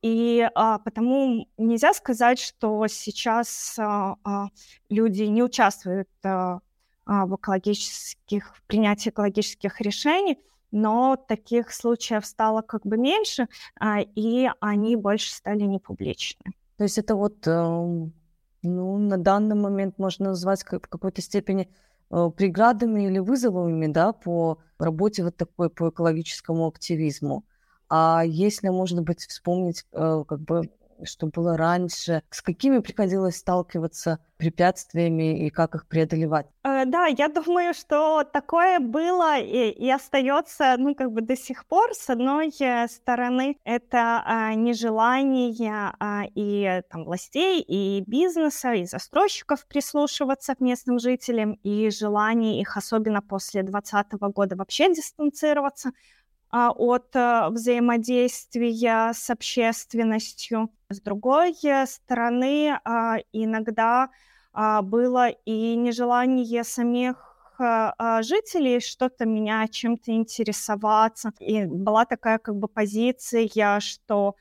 И 0.00 0.48
а, 0.54 0.78
потому 0.78 1.48
нельзя 1.56 1.92
сказать, 1.92 2.38
что 2.38 2.86
сейчас 2.86 3.76
а, 3.78 4.14
а, 4.22 4.48
люди 4.88 5.24
не 5.24 5.42
участвуют 5.42 6.08
а, 6.24 6.60
а, 7.04 7.26
в 7.26 7.34
экологических, 7.36 8.54
в 8.54 8.62
принятии 8.64 9.08
экологических 9.08 9.80
решений, 9.80 10.38
но 10.70 11.16
таких 11.16 11.72
случаев 11.72 12.26
стало 12.26 12.62
как 12.62 12.86
бы 12.86 12.96
меньше, 12.96 13.48
а, 13.80 14.00
и 14.00 14.48
они 14.60 14.94
больше 14.96 15.32
стали 15.32 15.62
непубличны. 15.62 16.52
То 16.76 16.84
есть 16.84 16.98
это 16.98 17.16
вот, 17.16 17.46
э, 17.46 17.50
ну, 18.62 18.98
на 18.98 19.18
данный 19.18 19.56
момент 19.56 19.98
можно 19.98 20.26
назвать 20.28 20.62
в 20.62 20.80
какой-то 20.80 21.22
степени 21.22 21.68
преградами 22.10 23.06
или 23.06 23.18
вызовами 23.18 23.86
да, 23.86 24.12
по 24.12 24.58
работе 24.78 25.24
вот 25.24 25.36
такой, 25.36 25.70
по 25.70 25.90
экологическому 25.90 26.66
активизму. 26.66 27.44
А 27.88 28.22
если, 28.26 28.68
может 28.68 29.00
быть, 29.02 29.20
вспомнить 29.26 29.84
э, 29.92 30.24
как 30.28 30.40
бы 30.40 30.70
что 31.04 31.26
было 31.26 31.56
раньше, 31.56 32.22
с 32.30 32.42
какими 32.42 32.78
приходилось 32.78 33.36
сталкиваться 33.36 34.18
препятствиями 34.38 35.46
и 35.46 35.50
как 35.50 35.74
их 35.74 35.86
преодолевать? 35.86 36.46
Э, 36.64 36.84
да, 36.86 37.06
я 37.06 37.28
думаю, 37.28 37.74
что 37.74 38.24
такое 38.24 38.78
было 38.78 39.38
и, 39.38 39.70
и 39.70 39.90
остается, 39.90 40.76
ну, 40.78 40.94
как 40.94 41.12
бы 41.12 41.20
до 41.20 41.36
сих 41.36 41.66
пор. 41.66 41.92
С 41.92 42.08
одной 42.08 42.52
э, 42.60 42.86
стороны, 42.88 43.58
это 43.64 44.22
а, 44.24 44.54
нежелание 44.54 45.92
а, 45.98 46.22
и 46.34 46.82
там, 46.90 47.04
властей, 47.04 47.60
и 47.60 48.04
бизнеса, 48.06 48.72
и 48.72 48.84
застройщиков 48.84 49.66
прислушиваться 49.66 50.54
к 50.54 50.60
местным 50.60 50.98
жителям, 50.98 51.52
и 51.64 51.90
желание 51.90 52.60
их, 52.60 52.76
особенно 52.76 53.20
после 53.20 53.62
2020 53.62 54.12
года, 54.34 54.56
вообще 54.56 54.94
дистанцироваться 54.94 55.90
а, 56.50 56.70
от 56.70 57.14
а, 57.14 57.50
взаимодействия 57.50 59.12
с 59.12 59.28
общественностью. 59.28 60.70
С 60.88 61.00
другой 61.00 61.54
стороны, 61.86 62.80
а, 62.84 63.16
иногда 63.32 64.10
было 64.82 65.28
и 65.28 65.76
нежелание 65.76 66.64
самих 66.64 67.16
жителей 67.58 68.80
что-то 68.80 69.24
менять, 69.24 69.72
чем-то 69.72 70.10
интересоваться. 70.10 71.32
И 71.38 71.64
была 71.66 72.06
такая 72.06 72.38
как 72.38 72.56
бы 72.56 72.66
позиция, 72.66 73.78
что 73.78 74.34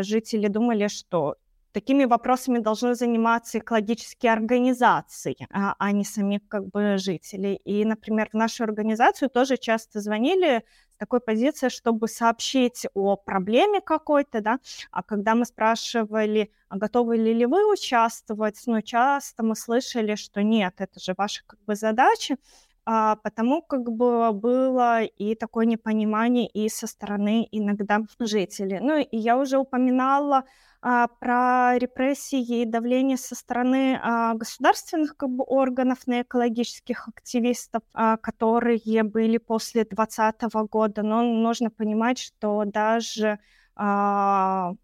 жители 0.00 0.48
думали, 0.48 0.88
что 0.88 1.36
такими 1.72 2.06
вопросами 2.06 2.58
должны 2.58 2.94
заниматься 2.94 3.58
экологические 3.58 4.32
организации, 4.32 5.36
а 5.50 5.92
не 5.92 6.04
сами 6.04 6.40
как 6.48 6.70
бы 6.70 6.96
жители. 6.98 7.60
И, 7.64 7.84
например, 7.84 8.30
в 8.32 8.34
нашу 8.34 8.64
организацию 8.64 9.28
тоже 9.28 9.58
часто 9.58 10.00
звонили 10.00 10.64
такой 10.98 11.20
позиции, 11.20 11.68
чтобы 11.68 12.08
сообщить 12.08 12.86
о 12.94 13.16
проблеме 13.16 13.80
какой-то, 13.80 14.40
да, 14.40 14.58
а 14.90 15.02
когда 15.02 15.34
мы 15.34 15.44
спрашивали, 15.44 16.50
а 16.68 16.76
готовы 16.78 17.16
ли, 17.16 17.32
ли 17.34 17.46
вы 17.46 17.70
участвовать, 17.70 18.62
ну, 18.66 18.80
часто 18.82 19.42
мы 19.44 19.56
слышали, 19.56 20.14
что 20.14 20.42
нет, 20.42 20.74
это 20.78 21.00
же 21.00 21.14
ваша 21.16 21.42
как 21.46 21.60
бы 21.66 21.74
задача, 21.74 22.36
а, 22.84 23.16
потому 23.16 23.62
как 23.62 23.90
бы 23.90 24.32
было 24.32 25.02
и 25.02 25.34
такое 25.34 25.66
непонимание 25.66 26.46
и 26.46 26.68
со 26.68 26.86
стороны 26.86 27.48
иногда 27.50 28.00
жителей. 28.20 28.78
Ну, 28.80 28.98
и 28.98 29.16
я 29.16 29.36
уже 29.38 29.58
упоминала 29.58 30.44
а, 30.88 31.08
про 31.08 31.76
репрессии 31.78 32.60
и 32.62 32.64
давление 32.64 33.16
со 33.16 33.34
стороны 33.34 33.98
а, 34.00 34.34
государственных 34.34 35.16
как 35.16 35.30
бы, 35.30 35.42
органов 35.42 36.06
на 36.06 36.22
экологических 36.22 37.08
активистов, 37.08 37.82
а, 37.92 38.16
которые 38.16 39.02
были 39.02 39.38
после 39.38 39.82
2020 39.82 40.42
года. 40.70 41.02
Но 41.02 41.22
нужно 41.22 41.70
понимать, 41.70 42.20
что 42.20 42.62
даже 42.66 43.40
а, 43.74 44.74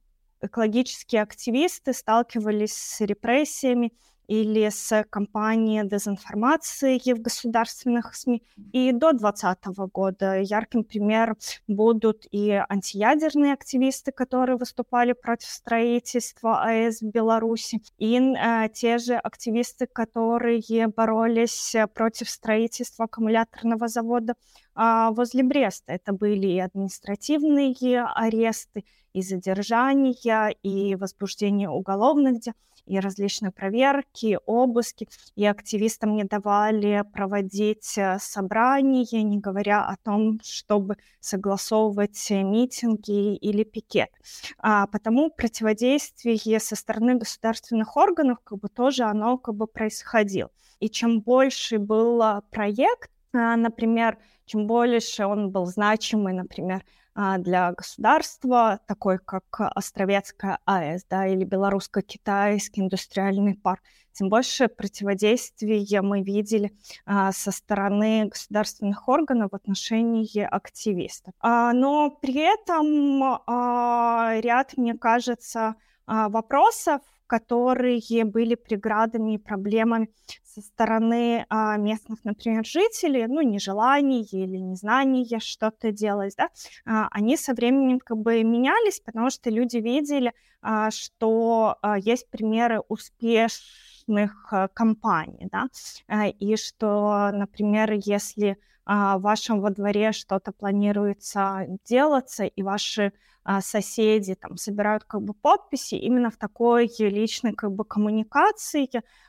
экологические 0.40 1.22
активисты 1.22 1.92
сталкивались 1.92 2.74
с 2.74 3.00
репрессиями 3.02 3.92
или 4.26 4.68
с 4.68 5.04
кампанией 5.10 5.86
дезинформации 5.86 6.96
в 7.14 7.20
государственных 7.20 8.14
СМИ. 8.14 8.42
И 8.72 8.92
до 8.92 9.12
2020 9.12 9.66
года 9.92 10.40
ярким 10.40 10.84
примером 10.84 11.36
будут 11.66 12.26
и 12.30 12.50
антиядерные 12.68 13.52
активисты, 13.52 14.12
которые 14.12 14.56
выступали 14.56 15.12
против 15.12 15.48
строительства 15.48 16.62
АЭС 16.62 17.00
в 17.00 17.10
Беларуси, 17.10 17.82
и 17.98 18.18
э, 18.18 18.68
те 18.72 18.98
же 18.98 19.14
активисты, 19.14 19.86
которые 19.86 20.88
боролись 20.88 21.74
против 21.94 22.30
строительства 22.30 23.06
аккумуляторного 23.06 23.88
завода 23.88 24.34
э, 24.76 25.08
возле 25.10 25.42
Бреста. 25.42 25.92
Это 25.92 26.12
были 26.12 26.46
и 26.46 26.58
административные 26.58 27.72
аресты, 28.14 28.84
и 29.12 29.22
задержания, 29.22 30.48
и 30.62 30.94
возбуждение 30.94 31.68
уголовных 31.68 32.40
дел 32.40 32.54
и 32.86 32.98
различные 32.98 33.52
проверки, 33.52 34.38
обыски, 34.46 35.08
и 35.36 35.46
активистам 35.46 36.16
не 36.16 36.24
давали 36.24 37.04
проводить 37.12 37.96
э, 37.96 38.18
собрания, 38.20 39.22
не 39.22 39.38
говоря 39.38 39.86
о 39.86 39.96
том, 39.96 40.40
чтобы 40.42 40.96
согласовывать 41.20 42.30
митинги 42.30 43.36
или 43.36 43.64
пикет. 43.64 44.10
А 44.58 44.86
потому 44.86 45.30
противодействие 45.30 46.58
со 46.58 46.76
стороны 46.76 47.14
государственных 47.14 47.96
органов 47.96 48.38
как 48.42 48.58
бы 48.58 48.68
тоже 48.68 49.04
оно 49.04 49.38
как 49.38 49.54
бы 49.54 49.66
происходило. 49.66 50.50
И 50.80 50.88
чем 50.88 51.20
больше 51.20 51.78
был 51.78 52.20
проект, 52.50 53.10
а, 53.32 53.56
например, 53.56 54.18
чем 54.44 54.66
больше 54.66 55.24
он 55.24 55.50
был 55.50 55.66
значимый, 55.66 56.34
например, 56.34 56.82
а, 56.82 57.01
для 57.14 57.72
государства, 57.72 58.80
такой 58.86 59.18
как 59.18 59.44
Островецкая 59.58 60.58
АЭС 60.64 61.04
да, 61.10 61.26
или 61.26 61.44
Белорусско-Китайский 61.44 62.80
индустриальный 62.80 63.54
парк, 63.54 63.82
тем 64.12 64.28
больше 64.28 64.68
противодействия 64.68 66.02
мы 66.02 66.22
видели 66.22 66.72
а, 67.06 67.32
со 67.32 67.50
стороны 67.50 68.26
государственных 68.26 69.08
органов 69.08 69.52
в 69.52 69.54
отношении 69.54 70.40
активистов. 70.42 71.32
А, 71.40 71.72
но 71.72 72.10
при 72.10 72.34
этом 72.34 73.40
а, 73.46 74.34
ряд, 74.40 74.76
мне 74.76 74.94
кажется, 74.94 75.76
а, 76.06 76.28
вопросов, 76.28 77.00
которые 77.26 78.24
были 78.24 78.54
преградами 78.54 79.36
и 79.36 79.38
проблемами 79.38 80.10
со 80.54 80.60
стороны 80.60 81.46
а, 81.48 81.76
местных, 81.76 82.24
например, 82.24 82.64
жителей, 82.64 83.26
ну, 83.26 83.40
нежелание 83.40 84.22
или 84.22 84.58
незнание 84.58 85.40
что-то 85.40 85.92
делать, 85.92 86.34
да, 86.36 86.50
а, 86.84 87.08
они 87.10 87.36
со 87.36 87.54
временем 87.54 87.98
как 88.00 88.18
бы 88.18 88.42
менялись, 88.42 89.00
потому 89.00 89.30
что 89.30 89.50
люди 89.50 89.78
видели, 89.78 90.32
а, 90.60 90.90
что 90.90 91.76
а, 91.80 91.98
есть 91.98 92.28
примеры 92.28 92.80
успешных 92.88 94.52
а, 94.52 94.68
компаний, 94.68 95.48
да, 95.50 95.68
а, 96.08 96.28
и 96.28 96.56
что, 96.56 97.30
например, 97.32 97.92
если 97.92 98.58
а, 98.84 99.18
в 99.18 99.22
вашем 99.22 99.60
во 99.60 99.70
дворе 99.70 100.12
что-то 100.12 100.52
планируется 100.52 101.66
делаться, 101.84 102.44
и 102.44 102.62
ваши 102.62 103.12
соседи 103.60 104.34
там 104.34 104.56
собирают 104.56 105.04
как 105.04 105.22
бы 105.22 105.34
подписи, 105.34 105.96
именно 105.96 106.30
в 106.30 106.36
такой 106.36 106.90
личной 106.98 107.52
как 107.54 107.72
бы 107.72 107.84
коммуникации 107.84 108.88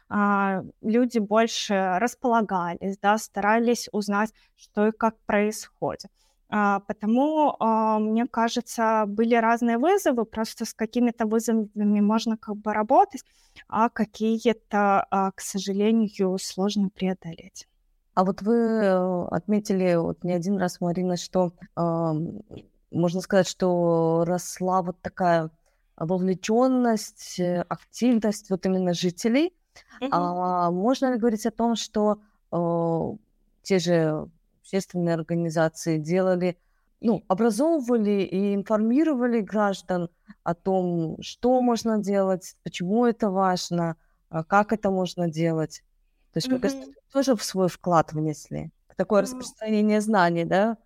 а, 0.09 0.63
люди 0.81 1.17
больше 1.17 1.97
располагались, 1.99 2.97
да, 2.99 3.17
старались 3.17 3.89
узнать, 3.91 4.31
что 4.55 4.87
и 4.87 4.91
как 4.91 5.17
происходит. 5.25 6.11
А, 6.49 6.81
потому, 6.81 7.55
а, 7.59 7.97
мне 7.97 8.27
кажется, 8.27 9.05
были 9.07 9.33
разные 9.33 9.79
вызовы, 9.79 10.25
просто 10.25 10.65
с 10.65 10.73
какими-то 10.75 11.25
вызовами 11.25 11.99
можно 11.99 12.37
как 12.37 12.57
бы 12.57 12.73
работать, 12.73 13.23
а 13.67 13.89
какие-то, 13.89 15.07
а, 15.09 15.31
к 15.31 15.41
сожалению, 15.41 16.37
сложно 16.39 16.89
преодолеть. 16.89 17.67
А 18.13 18.23
вот 18.23 18.43
вы 18.43 18.53
э, 18.53 19.25
отметили 19.31 19.95
вот 19.95 20.23
не 20.23 20.33
один 20.33 20.59
раз, 20.59 20.79
Марина, 20.79 21.17
что 21.17 21.53
можно 22.93 23.21
сказать, 23.21 23.47
что 23.47 24.23
росла 24.25 24.81
вот 24.81 25.01
такая 25.01 25.49
вовлеченность, 25.97 27.39
э, 27.39 27.61
активность 27.67 28.49
вот 28.49 28.65
именно 28.65 28.93
жителей. 28.93 29.53
Mm-hmm. 30.01 30.09
А 30.11 30.71
можно 30.71 31.13
ли 31.13 31.19
говорить 31.19 31.45
о 31.45 31.51
том, 31.51 31.75
что 31.75 32.19
э, 32.51 33.17
те 33.63 33.79
же 33.79 34.29
общественные 34.61 35.15
организации 35.15 35.97
делали, 35.97 36.57
ну, 37.01 37.23
образовывали 37.27 38.21
и 38.21 38.55
информировали 38.55 39.41
граждан 39.41 40.09
о 40.43 40.53
том, 40.53 41.17
что 41.21 41.61
можно 41.61 41.97
делать, 41.97 42.55
почему 42.63 43.05
это 43.05 43.29
важно, 43.29 43.97
а 44.29 44.43
как 44.43 44.71
это 44.71 44.89
можно 44.89 45.29
делать? 45.29 45.83
То 46.33 46.37
есть 46.37 46.47
mm-hmm. 46.47 46.93
тоже 47.11 47.35
в 47.35 47.43
свой 47.43 47.67
вклад 47.67 48.13
внесли. 48.13 48.71
Такое 48.95 49.21
mm-hmm. 49.21 49.25
распространение 49.25 50.01
знаний, 50.01 50.45
да? 50.45 50.77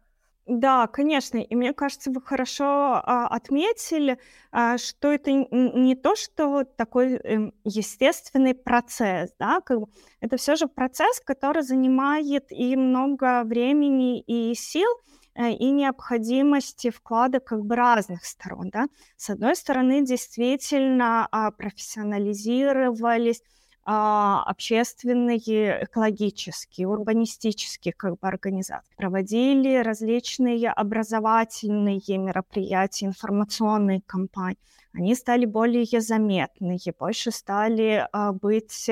Да, 0.48 0.88
конечно. 0.88 1.38
И 1.40 1.56
мне 1.56 1.74
кажется, 1.74 2.10
вы 2.10 2.22
хорошо 2.22 2.66
а, 3.04 3.28
отметили, 3.28 4.18
а, 4.52 4.78
что 4.78 5.12
это 5.12 5.30
не 5.32 5.94
то, 5.96 6.16
что 6.16 6.64
такой 6.64 7.16
э, 7.16 7.52
естественный 7.66 8.54
процесс, 8.56 9.32
да, 9.40 9.60
как 9.60 9.82
бы 9.82 9.88
это 10.22 10.38
все 10.38 10.56
же 10.56 10.68
процесс, 10.68 11.20
который 11.20 11.64
занимает 11.64 12.46
и 12.52 12.78
много 12.78 13.44
времени 13.44 14.22
и 14.22 14.56
сил, 14.56 14.88
э, 15.36 15.52
и 15.52 15.70
необходимости 15.72 16.92
вклада 16.92 17.42
как 17.42 17.66
бы 17.66 17.76
разных 17.76 18.24
сторон, 18.24 18.70
да. 18.70 18.88
С 19.18 19.30
одной 19.30 19.54
стороны, 19.58 20.02
действительно 20.06 21.28
а, 21.30 21.52
профессионализировались 21.52 23.42
общественные, 23.90 25.38
экологические, 25.84 26.88
урбанистические 26.88 27.94
как 27.94 28.20
бы, 28.20 28.28
организации. 28.28 28.94
Проводили 28.98 29.78
различные 29.78 30.70
образовательные 30.72 32.02
мероприятия, 32.18 33.06
информационные 33.06 34.02
кампании. 34.06 34.58
Они 34.98 35.14
стали 35.14 35.46
более 35.46 36.02
заметные, 36.02 36.80
больше 36.98 37.30
стали 37.30 38.08
а, 38.12 38.32
быть 38.34 38.90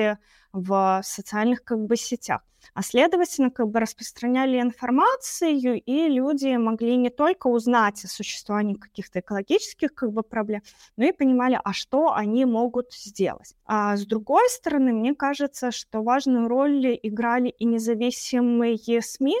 в 0.52 1.00
социальных 1.02 1.64
как 1.64 1.84
бы 1.84 1.96
сетях. 1.96 2.42
А 2.74 2.82
следовательно, 2.82 3.50
как 3.50 3.68
бы 3.68 3.80
распространяли 3.80 4.60
информацию, 4.60 5.82
и 5.82 6.08
люди 6.08 6.56
могли 6.56 6.96
не 6.96 7.10
только 7.10 7.48
узнать 7.48 8.04
о 8.04 8.08
существовании 8.08 8.74
каких-то 8.74 9.18
экологических 9.18 9.94
как 9.94 10.12
бы 10.12 10.22
проблем, 10.22 10.62
но 10.96 11.06
и 11.06 11.12
понимали, 11.12 11.58
а 11.62 11.72
что 11.72 12.14
они 12.14 12.44
могут 12.44 12.92
сделать. 12.92 13.54
А 13.64 13.96
с 13.96 14.06
другой 14.06 14.48
стороны, 14.48 14.92
мне 14.92 15.12
кажется, 15.14 15.72
что 15.72 16.02
важную 16.04 16.46
роль 16.46 16.98
играли 17.02 17.48
и 17.48 17.64
независимые 17.64 19.02
СМИ, 19.02 19.36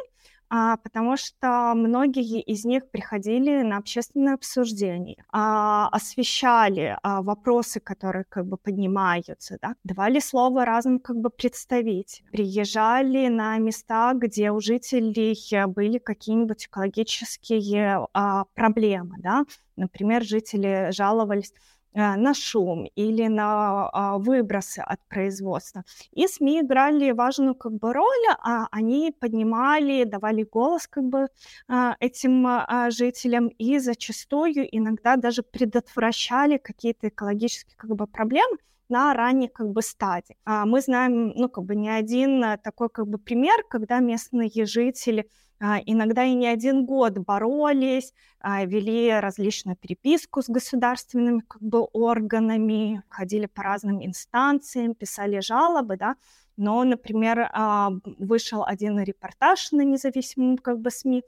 потому 0.48 1.16
что 1.16 1.72
многие 1.74 2.40
из 2.40 2.64
них 2.64 2.90
приходили 2.90 3.62
на 3.62 3.78
общественное 3.78 4.34
обсуждение, 4.34 5.24
а, 5.30 5.88
освещали 5.88 6.96
а, 7.02 7.22
вопросы, 7.22 7.80
которые 7.80 8.24
как 8.28 8.46
бы 8.46 8.56
поднимаются, 8.56 9.58
да, 9.60 9.74
давали 9.84 10.20
слово 10.20 10.64
разным 10.64 11.00
как 11.00 11.16
бы 11.16 11.30
представителям, 11.30 12.30
приезжали 12.30 13.28
на 13.28 13.58
места, 13.58 14.12
где 14.14 14.50
у 14.50 14.60
жителей 14.60 15.36
были 15.66 15.98
какие-нибудь 15.98 16.66
экологические 16.66 18.06
а, 18.12 18.44
проблемы, 18.54 19.16
да, 19.18 19.44
например, 19.76 20.22
жители 20.22 20.88
жаловались 20.90 21.52
на 21.96 22.34
шум 22.34 22.86
или 22.94 23.26
на 23.28 23.88
а, 23.92 24.18
выбросы 24.18 24.80
от 24.80 25.00
производства. 25.08 25.84
И 26.12 26.26
СМИ 26.26 26.60
играли 26.60 27.12
важную 27.12 27.54
как 27.54 27.72
бы 27.72 27.92
роль, 27.92 28.26
а 28.42 28.66
они 28.70 29.14
поднимали, 29.18 30.04
давали 30.04 30.42
голос 30.42 30.86
как 30.86 31.04
бы 31.04 31.28
а, 31.68 31.96
этим 32.00 32.46
а, 32.46 32.90
жителям 32.90 33.48
и 33.48 33.78
зачастую 33.78 34.68
иногда 34.76 35.16
даже 35.16 35.42
предотвращали 35.42 36.58
какие-то 36.58 37.08
экологические 37.08 37.76
как 37.76 37.94
бы 37.96 38.06
проблемы, 38.06 38.58
на 38.88 39.14
ранней 39.14 39.48
как 39.48 39.70
бы 39.70 39.82
стадии. 39.82 40.36
Мы 40.44 40.80
знаем, 40.80 41.28
ну, 41.36 41.48
как 41.48 41.64
бы 41.64 41.74
не 41.74 41.88
один 41.88 42.44
такой 42.62 42.88
как 42.88 43.08
бы 43.08 43.18
пример, 43.18 43.62
когда 43.68 44.00
местные 44.00 44.50
жители 44.66 45.28
а, 45.58 45.80
иногда 45.86 46.24
и 46.24 46.34
не 46.34 46.46
один 46.46 46.84
год 46.84 47.18
боролись, 47.18 48.12
а, 48.40 48.64
вели 48.66 49.10
различную 49.10 49.76
переписку 49.76 50.42
с 50.42 50.48
государственными 50.48 51.40
как 51.40 51.62
бы, 51.62 51.80
органами, 51.92 53.02
ходили 53.08 53.46
по 53.46 53.62
разным 53.62 54.04
инстанциям, 54.04 54.94
писали 54.94 55.40
жалобы, 55.40 55.96
да, 55.96 56.16
но, 56.56 56.84
например, 56.84 57.48
а, 57.52 57.90
вышел 58.18 58.64
один 58.64 58.98
репортаж 59.00 59.72
на 59.72 59.82
независимом 59.82 60.58
как 60.58 60.80
бы 60.80 60.90
СМИ, 60.90 61.22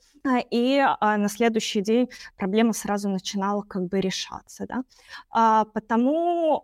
и 0.51 0.85
на 1.01 1.29
следующий 1.29 1.81
день 1.81 2.09
проблема 2.37 2.73
сразу 2.73 3.09
начинала 3.09 3.63
как 3.63 3.87
бы 3.89 4.01
решаться, 4.01 4.67
да. 4.67 5.65
Потому 5.73 6.63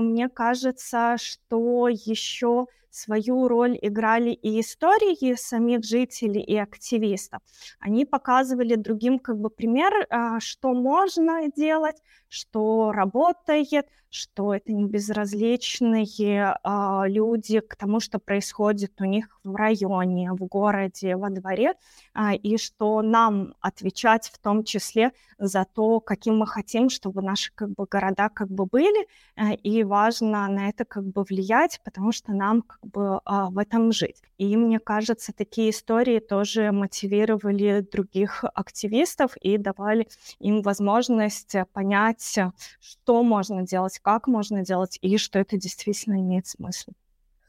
мне 0.00 0.28
кажется, 0.28 1.16
что 1.18 1.88
еще 1.88 2.66
свою 2.90 3.48
роль 3.48 3.78
играли 3.80 4.30
и 4.30 4.60
истории 4.60 5.34
самих 5.34 5.84
жителей 5.84 6.40
и 6.40 6.56
активистов. 6.56 7.40
Они 7.78 8.04
показывали 8.04 8.74
другим 8.74 9.18
как 9.18 9.38
бы 9.38 9.50
пример, 9.50 10.06
а, 10.10 10.40
что 10.40 10.72
можно 10.72 11.48
делать, 11.54 11.96
что 12.28 12.92
работает, 12.92 13.86
что 14.10 14.54
это 14.54 14.72
не 14.72 14.84
безразличные 14.84 16.56
а, 16.62 17.04
люди 17.06 17.60
к 17.60 17.76
тому, 17.76 18.00
что 18.00 18.18
происходит 18.18 19.00
у 19.00 19.04
них 19.04 19.28
в 19.44 19.54
районе, 19.54 20.32
в 20.32 20.44
городе, 20.46 21.16
во 21.16 21.30
дворе, 21.30 21.74
а, 22.14 22.34
и 22.34 22.56
что 22.56 23.02
нам 23.02 23.54
отвечать 23.60 24.30
в 24.32 24.38
том 24.38 24.64
числе 24.64 25.12
за 25.38 25.64
то, 25.64 26.00
каким 26.00 26.38
мы 26.38 26.46
хотим, 26.46 26.88
чтобы 26.88 27.22
наши 27.22 27.52
как 27.54 27.70
бы 27.70 27.86
города 27.90 28.28
как 28.28 28.48
бы 28.48 28.66
были, 28.66 29.06
а, 29.36 29.52
и 29.52 29.84
важно 29.84 30.48
на 30.48 30.68
это 30.68 30.84
как 30.84 31.04
бы 31.04 31.22
влиять, 31.22 31.80
потому 31.84 32.12
что 32.12 32.32
нам 32.32 32.62
как 32.62 32.80
бы 32.82 33.20
а, 33.24 33.50
в 33.50 33.58
этом 33.58 33.92
жить. 33.92 34.22
И 34.38 34.56
мне 34.56 34.78
кажется, 34.78 35.32
такие 35.32 35.70
истории 35.70 36.18
тоже 36.18 36.72
мотивировали 36.72 37.86
других 37.90 38.44
активистов 38.54 39.36
и 39.38 39.58
давали 39.58 40.08
им 40.38 40.62
возможность 40.62 41.54
понять, 41.72 42.38
что 42.80 43.22
можно 43.22 43.66
делать 43.66 43.97
делать, 43.98 44.00
как 44.02 44.28
можно 44.28 44.64
делать 44.64 44.98
и 45.02 45.18
что 45.18 45.38
это 45.38 45.56
действительно 45.56 46.20
имеет 46.20 46.46
смысл. 46.46 46.92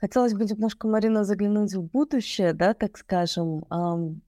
Хотелось 0.02 0.34
бы 0.34 0.46
немножко, 0.46 0.88
Марина, 0.88 1.26
заглянуть 1.26 1.74
в 1.74 1.82
будущее, 1.82 2.54
да, 2.54 2.74
так 2.74 2.98
скажем. 2.98 3.66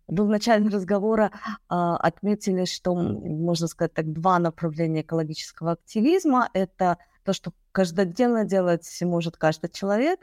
Вы 0.07 0.25
в 0.25 0.27
начале 0.27 0.67
разговора 0.67 1.31
а, 1.69 1.95
отметили, 1.95 2.65
что, 2.65 2.93
можно 2.93 3.67
сказать 3.67 3.93
так, 3.93 4.12
два 4.12 4.39
направления 4.39 5.01
экологического 5.01 5.71
активизма. 5.71 6.49
Это 6.53 6.97
то, 7.23 7.31
что 7.31 7.53
каждодневно 7.71 8.43
делать 8.43 8.86
может 9.01 9.38
каждый 9.38 9.69
человек, 9.69 10.19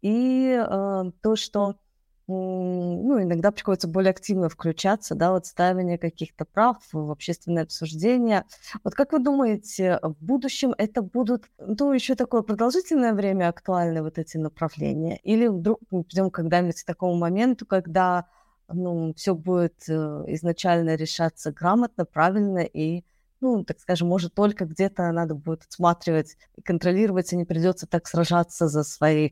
и 0.00 0.56
а, 0.58 1.10
то, 1.22 1.36
что 1.36 1.76
ну, 2.28 3.22
иногда 3.22 3.52
приходится 3.52 3.86
более 3.86 4.10
активно 4.10 4.48
включаться, 4.48 5.14
да, 5.14 5.30
вот 5.30 5.46
ставление 5.46 5.96
каких-то 5.96 6.44
прав 6.44 6.78
в 6.92 7.10
общественное 7.10 7.62
обсуждение. 7.62 8.44
Вот 8.82 8.94
как 8.94 9.12
вы 9.12 9.20
думаете, 9.20 10.00
в 10.02 10.16
будущем 10.24 10.74
это 10.76 11.02
будут, 11.02 11.44
ну, 11.58 11.92
еще 11.92 12.16
такое 12.16 12.42
продолжительное 12.42 13.14
время 13.14 13.48
актуальны 13.48 14.02
вот 14.02 14.18
эти 14.18 14.38
направления? 14.38 15.18
Или 15.18 15.46
вдруг 15.46 15.80
мы 15.90 16.02
придем 16.02 16.30
когда-нибудь 16.30 16.82
к 16.82 16.86
такому 16.86 17.14
моменту, 17.14 17.64
когда, 17.64 18.26
ну, 18.68 19.14
все 19.14 19.34
будет 19.36 19.88
э, 19.88 19.92
изначально 20.28 20.96
решаться 20.96 21.52
грамотно, 21.52 22.04
правильно, 22.06 22.58
и 22.58 23.04
ну, 23.40 23.64
так 23.64 23.78
скажем, 23.78 24.08
может, 24.08 24.34
только 24.34 24.64
где-то 24.64 25.12
надо 25.12 25.34
будет 25.34 25.62
отсматривать 25.64 26.36
и 26.56 26.62
контролировать, 26.62 27.32
и 27.32 27.36
не 27.36 27.44
придется 27.44 27.86
так 27.86 28.08
сражаться 28.08 28.66
за 28.66 28.82
свои 28.82 29.30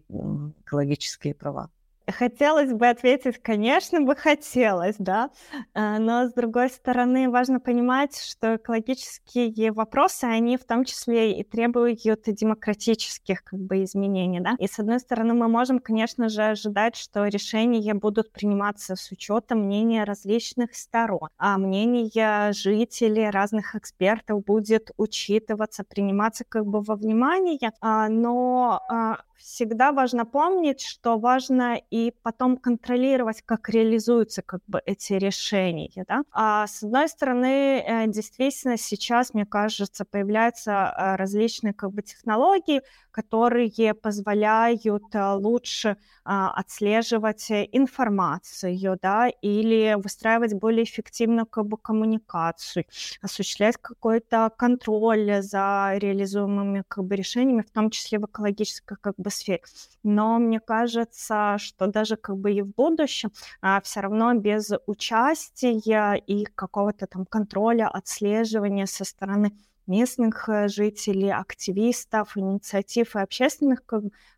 экологические 0.61 1.35
права. 1.35 1.70
Хотелось 2.07 2.71
бы 2.73 2.87
ответить, 2.88 3.38
конечно 3.40 3.99
бы 4.03 4.14
хотелось, 4.14 4.97
да, 4.99 5.31
а, 5.73 5.99
но 5.99 6.29
с 6.29 6.35
другой 6.35 6.69
стороны 6.69 7.31
важно 7.31 7.61
понимать, 7.61 8.19
что 8.21 8.57
экологические 8.57 9.73
вопросы, 9.73 10.25
они 10.25 10.59
в 10.59 10.64
том 10.67 10.85
числе 10.85 11.33
и 11.40 11.43
требуют 11.45 12.01
демократических 12.27 13.43
как 13.43 13.59
бы 13.59 13.85
изменений, 13.85 14.40
да. 14.40 14.55
И 14.59 14.67
с 14.67 14.79
одной 14.79 15.01
стороны 15.01 15.33
мы 15.33 15.49
можем, 15.49 15.79
конечно 15.79 16.29
же, 16.29 16.43
ожидать, 16.43 16.95
что 16.95 17.27
решения 17.27 17.95
будут 17.95 18.33
приниматься 18.33 18.97
с 18.97 19.11
учетом 19.11 19.61
мнения 19.61 20.05
различных 20.05 20.75
сторон, 20.75 21.29
а 21.38 21.57
мнение 21.57 22.53
жителей, 22.53 23.31
разных 23.31 23.75
экспертов 23.75 24.45
будет 24.45 24.90
учитываться, 24.99 25.85
приниматься 25.85 26.45
как 26.47 26.67
бы 26.67 26.83
во 26.83 26.97
внимание, 26.97 27.73
а, 27.81 28.09
но 28.11 28.83
а, 28.90 29.21
всегда 29.37 29.92
важно 29.92 30.25
помнить, 30.25 30.81
что 30.81 31.18
важно 31.18 31.81
и 31.90 32.12
потом 32.23 32.57
контролировать, 32.57 33.42
как 33.42 33.68
реализуются 33.68 34.42
как 34.42 34.61
бы 34.66 34.81
эти 34.87 35.14
решения. 35.14 36.05
Да? 36.09 36.23
А 36.33 36.66
с 36.66 36.83
одной 36.83 37.09
стороны, 37.09 37.81
э, 37.81 38.07
действительно 38.09 38.77
сейчас, 38.77 39.35
мне 39.35 39.47
кажется, 39.47 40.05
появляются 40.05 40.73
э, 40.73 41.16
различные 41.16 41.75
как 41.75 41.92
бы 41.92 42.03
технологии, 42.03 42.83
которые 43.11 43.94
позволяют 43.94 45.14
э, 45.14 45.33
лучше 45.35 45.97
а, 46.25 46.51
отслеживать 46.51 47.51
информацию, 47.51 48.99
да, 49.01 49.29
или 49.29 49.94
выстраивать 50.03 50.55
более 50.55 50.85
эффективную 50.85 51.47
как 51.47 51.66
бы, 51.66 51.77
коммуникацию, 51.77 52.87
осуществлять 53.20 53.77
какой-то 53.77 54.51
контроль 54.57 55.42
за 55.42 55.92
реализуемыми 55.97 56.83
как 56.88 57.05
бы, 57.05 57.14
решениями, 57.16 57.62
в 57.62 57.70
том 57.70 57.90
числе 57.90 58.18
в 58.18 58.25
экологической 58.25 58.97
как 59.01 59.14
бы, 59.18 59.24
сфере. 59.31 59.63
Но 60.03 60.39
мне 60.39 60.61
кажется, 60.61 61.57
что 61.59 61.87
даже 61.87 62.17
как 62.17 62.37
бы 62.37 62.53
и 62.53 62.63
в 62.63 62.69
будущем 62.75 63.31
а, 63.61 63.81
все 63.81 64.01
равно 64.01 64.35
без 64.35 64.71
участия 64.87 66.17
и 66.17 66.45
какого-то 66.45 67.07
там 67.07 67.27
контроля, 67.27 67.89
отслеживания 67.89 68.87
со 68.87 69.05
стороны 69.05 69.53
местных 69.87 70.49
э, 70.49 70.69
жителей, 70.69 71.31
активистов, 71.31 72.37
инициатив 72.37 73.17
и 73.17 73.19
общественных 73.19 73.83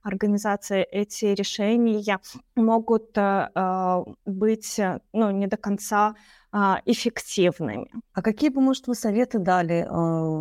организаций 0.03 0.83
эти 0.83 1.27
решения 1.27 2.19
могут 2.55 3.17
э, 3.17 3.49
э, 3.55 4.05
быть 4.25 4.81
ну, 5.13 5.31
не 5.31 5.47
до 5.47 5.57
конца 5.57 6.15
а, 6.53 6.81
эффективными. 6.87 7.91
А 8.15 8.23
какие 8.23 8.51
бы, 8.51 8.61
может, 8.61 8.87
вы 8.87 8.95
советы 8.95 9.39
дали 9.39 9.83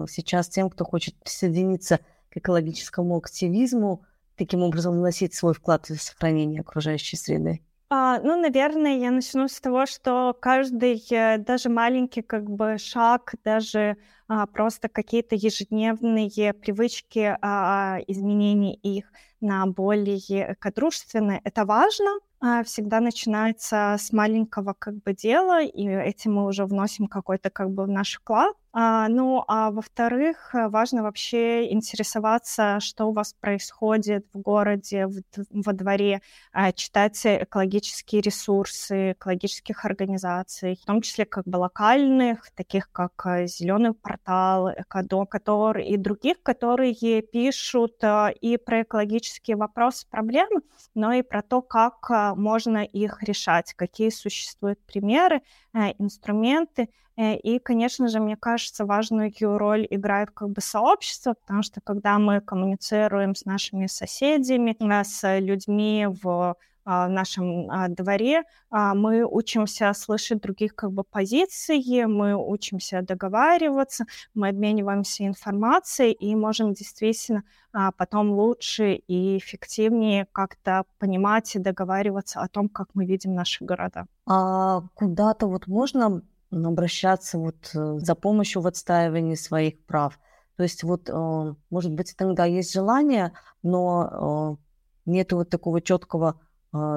сейчас 0.08 0.48
тем, 0.48 0.70
кто 0.70 0.86
хочет 0.86 1.16
присоединиться 1.16 2.00
к 2.30 2.38
экологическому 2.38 3.18
активизму, 3.18 4.06
таким 4.36 4.62
образом 4.64 4.96
вносить 4.98 5.34
свой 5.34 5.54
вклад 5.54 5.90
в 5.90 5.98
сохранение 6.02 6.62
окружающей 6.62 7.18
среды? 7.18 7.62
А, 7.90 8.20
ну, 8.20 8.36
наверное, 8.40 8.98
я 8.98 9.12
начну 9.12 9.48
с 9.48 9.62
того, 9.62 9.86
что 9.86 10.36
каждый, 10.42 11.00
даже 11.38 11.70
маленький 11.70 12.24
как 12.24 12.50
бы 12.50 12.78
шаг, 12.80 13.36
даже 13.44 13.98
а, 14.28 14.48
просто 14.48 14.90
какие-то 14.90 15.36
ежедневные 15.36 16.54
привычки, 16.54 17.38
а, 17.42 18.00
изменения 18.08 18.74
их 18.76 19.06
на 19.40 19.68
более 19.68 20.54
экодружественные, 20.54 21.42
это 21.44 21.64
важно, 21.66 22.10
а, 22.40 22.64
всегда 22.64 23.00
начинается 23.02 23.98
с 24.00 24.12
маленького 24.12 24.74
как 24.78 24.96
бы 25.04 25.14
дела, 25.14 25.62
и 25.62 25.88
этим 25.88 26.34
мы 26.36 26.46
уже 26.48 26.66
вносим 26.66 27.08
какой-то 27.08 27.52
как 27.52 27.70
бы 27.70 27.86
наш 27.86 28.16
вклад. 28.16 28.56
А, 28.78 29.08
ну, 29.08 29.42
а 29.48 29.72
во-вторых, 29.72 30.54
э, 30.54 30.68
важно 30.68 31.02
вообще 31.04 31.72
интересоваться, 31.72 32.82
что 32.82 33.06
у 33.06 33.14
вас 33.14 33.34
происходит 33.34 34.26
в 34.34 34.40
городе, 34.42 35.08
в, 35.08 35.22
во 35.50 35.72
дворе, 35.72 36.22
а, 36.52 36.74
читать 36.74 37.22
экологические 37.26 38.22
ресурсы 38.22 39.14
экологических 39.14 39.86
организаций, 39.86 40.76
в 40.76 40.86
том 40.86 41.00
числе 41.02 41.24
как 41.24 41.46
бы 41.48 41.56
локальных, 41.56 42.52
таких 42.52 42.92
как 42.92 43.14
э, 43.26 43.48
Зеленый 43.48 43.94
портал, 43.94 44.70
Экодокатор 44.72 45.78
и 45.78 45.96
других, 45.96 46.44
которые 46.44 47.22
пишут 47.22 48.04
э, 48.04 48.34
и 48.42 48.58
про 48.58 48.82
экологические 48.82 49.56
вопросы, 49.56 50.06
проблемы, 50.10 50.60
но 50.94 51.14
и 51.14 51.22
про 51.22 51.42
то, 51.42 51.62
как 51.62 52.10
можно 52.36 52.84
их 52.84 53.24
решать, 53.24 53.74
какие 53.74 54.10
существуют 54.10 54.80
примеры, 54.86 55.44
инструменты, 56.00 56.90
Э, 57.18 57.36
и, 57.38 57.60
конечно 57.60 58.08
же, 58.08 58.20
мне 58.20 58.36
кажется, 58.36 58.86
важную 58.86 59.32
роль 59.58 59.88
играет 59.90 60.32
как 60.32 60.50
бы 60.50 60.62
сообщество, 60.62 61.34
потому 61.34 61.64
что 61.64 61.82
когда 61.82 62.20
мы 62.20 62.42
коммуницируем 62.42 63.36
с 63.36 63.46
нашими 63.46 63.88
соседями, 63.88 64.74
э, 64.74 65.04
с 65.04 65.40
людьми 65.40 66.08
в 66.10 66.56
а, 66.86 67.08
нашем 67.08 67.70
а, 67.70 67.88
дворе, 67.88 68.44
а, 68.70 68.94
мы 68.94 69.26
учимся 69.26 69.92
слышать 69.94 70.42
других 70.42 70.76
как 70.76 70.92
бы 70.92 71.04
позиции, 71.04 72.06
мы 72.06 72.36
учимся 72.36 73.02
договариваться, 73.02 74.06
мы 74.34 74.50
обмениваемся 74.50 75.26
информацией 75.26 76.12
и 76.14 76.36
можем 76.36 76.74
действительно 76.74 77.44
потом 77.98 78.32
лучше 78.32 78.94
и 78.94 79.38
эффективнее 79.38 80.28
как-то 80.32 80.86
понимать 80.98 81.56
и 81.56 81.60
договариваться 81.60 82.40
о 82.42 82.48
том, 82.48 82.70
как 82.70 82.88
мы 82.94 83.06
видим 83.06 83.34
наши 83.34 83.66
города. 83.66 84.06
А 84.26 84.84
куда-то 84.94 85.48
вот 85.48 85.68
можно 85.68 86.22
обращаться 86.52 87.38
вот 87.38 87.72
э, 87.74 88.00
за 88.00 88.16
помощью 88.16 88.62
в 88.62 88.68
отстаивании 88.68 89.36
своих 89.36 89.84
прав. 89.86 90.20
То 90.56 90.64
есть 90.64 90.84
вот, 90.84 91.10
э, 91.10 91.56
может 91.70 91.92
быть, 91.92 92.16
иногда 92.18 92.46
есть 92.46 92.74
желание, 92.74 93.34
но 93.64 94.58
э, 95.06 95.12
нет 95.12 95.34
вот 95.34 95.50
такого 95.50 95.82
четкого 95.82 96.40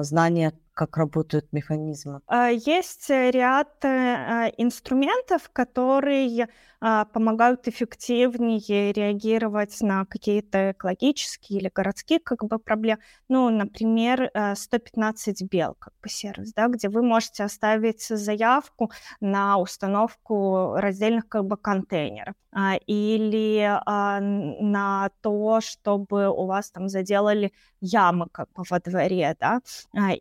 знания, 0.03 0.53
как 0.79 0.95
работают 0.95 1.51
механизмы? 1.51 2.21
А, 2.27 2.47
есть 2.47 3.09
ряд 3.09 3.83
инструментов, 3.83 5.49
которые 5.51 6.47
помогают 6.79 7.67
эффективнее 7.67 8.93
реагировать 8.93 9.81
на 9.81 10.05
какие-то 10.05 10.71
экологические 10.71 11.59
или 11.59 11.71
городские 11.75 12.19
как 12.19 12.45
бы, 12.45 12.57
проблемы. 12.57 13.01
Ну, 13.27 13.49
например, 13.49 14.31
115 14.55 15.43
бел 15.43 15.75
как 15.77 15.93
бы 16.01 16.07
сервис, 16.07 16.53
да, 16.53 16.69
где 16.69 16.87
вы 16.87 17.03
можете 17.03 17.43
оставить 17.43 18.03
заявку 18.03 18.91
на 19.19 19.57
установку 19.57 20.75
раздельных 20.75 21.27
как 21.27 21.43
бы 21.45 21.57
контейнеров 21.57 22.35
а, 22.51 22.77
или 22.87 23.79
а, 23.85 24.19
на 24.21 25.09
то, 25.21 25.61
чтобы 25.61 26.29
у 26.29 26.45
вас 26.45 26.71
там 26.71 26.89
заделали 26.89 27.51
ямы 27.81 28.27
как 28.31 28.49
бы 28.53 28.63
во 28.69 28.79
дворе, 28.79 29.35
да, 29.39 29.61
а, 29.95 30.13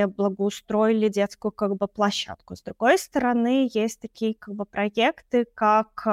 или 0.00 0.06
благоустроили 0.06 1.08
детскую 1.08 1.52
как 1.52 1.76
бы 1.76 1.86
площадку. 1.88 2.56
С 2.56 2.62
другой 2.62 2.98
стороны, 2.98 3.68
есть 3.72 4.00
такие 4.00 4.34
как 4.34 4.54
бы 4.54 4.64
проекты, 4.64 5.46
как 5.54 6.06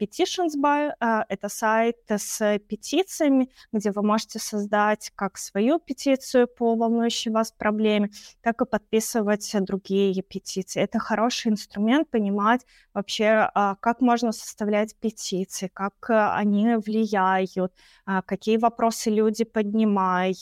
Petitions 0.00 0.56
by— 0.58 0.92
это 1.28 1.48
сайт 1.48 1.96
с 2.08 2.58
петициями, 2.60 3.50
где 3.70 3.90
вы 3.90 4.02
можете 4.02 4.38
создать 4.38 5.12
как 5.14 5.36
свою 5.36 5.78
петицию 5.78 6.48
по 6.48 6.74
волнующей 6.74 7.30
вас 7.30 7.52
проблеме, 7.52 8.10
так 8.40 8.62
и 8.62 8.64
подписывать 8.64 9.54
другие 9.60 10.22
петиции. 10.22 10.80
Это 10.80 10.98
хороший 10.98 11.52
инструмент 11.52 12.08
понимать 12.08 12.62
вообще, 12.94 13.50
а, 13.54 13.74
как 13.76 14.00
можно 14.00 14.32
составлять 14.32 14.96
петиции, 14.96 15.70
как 15.72 15.92
они 16.08 16.76
влияют, 16.76 17.72
а, 18.06 18.22
какие 18.22 18.56
вопросы 18.56 19.10
люди 19.10 19.44
поднимают. 19.44 20.38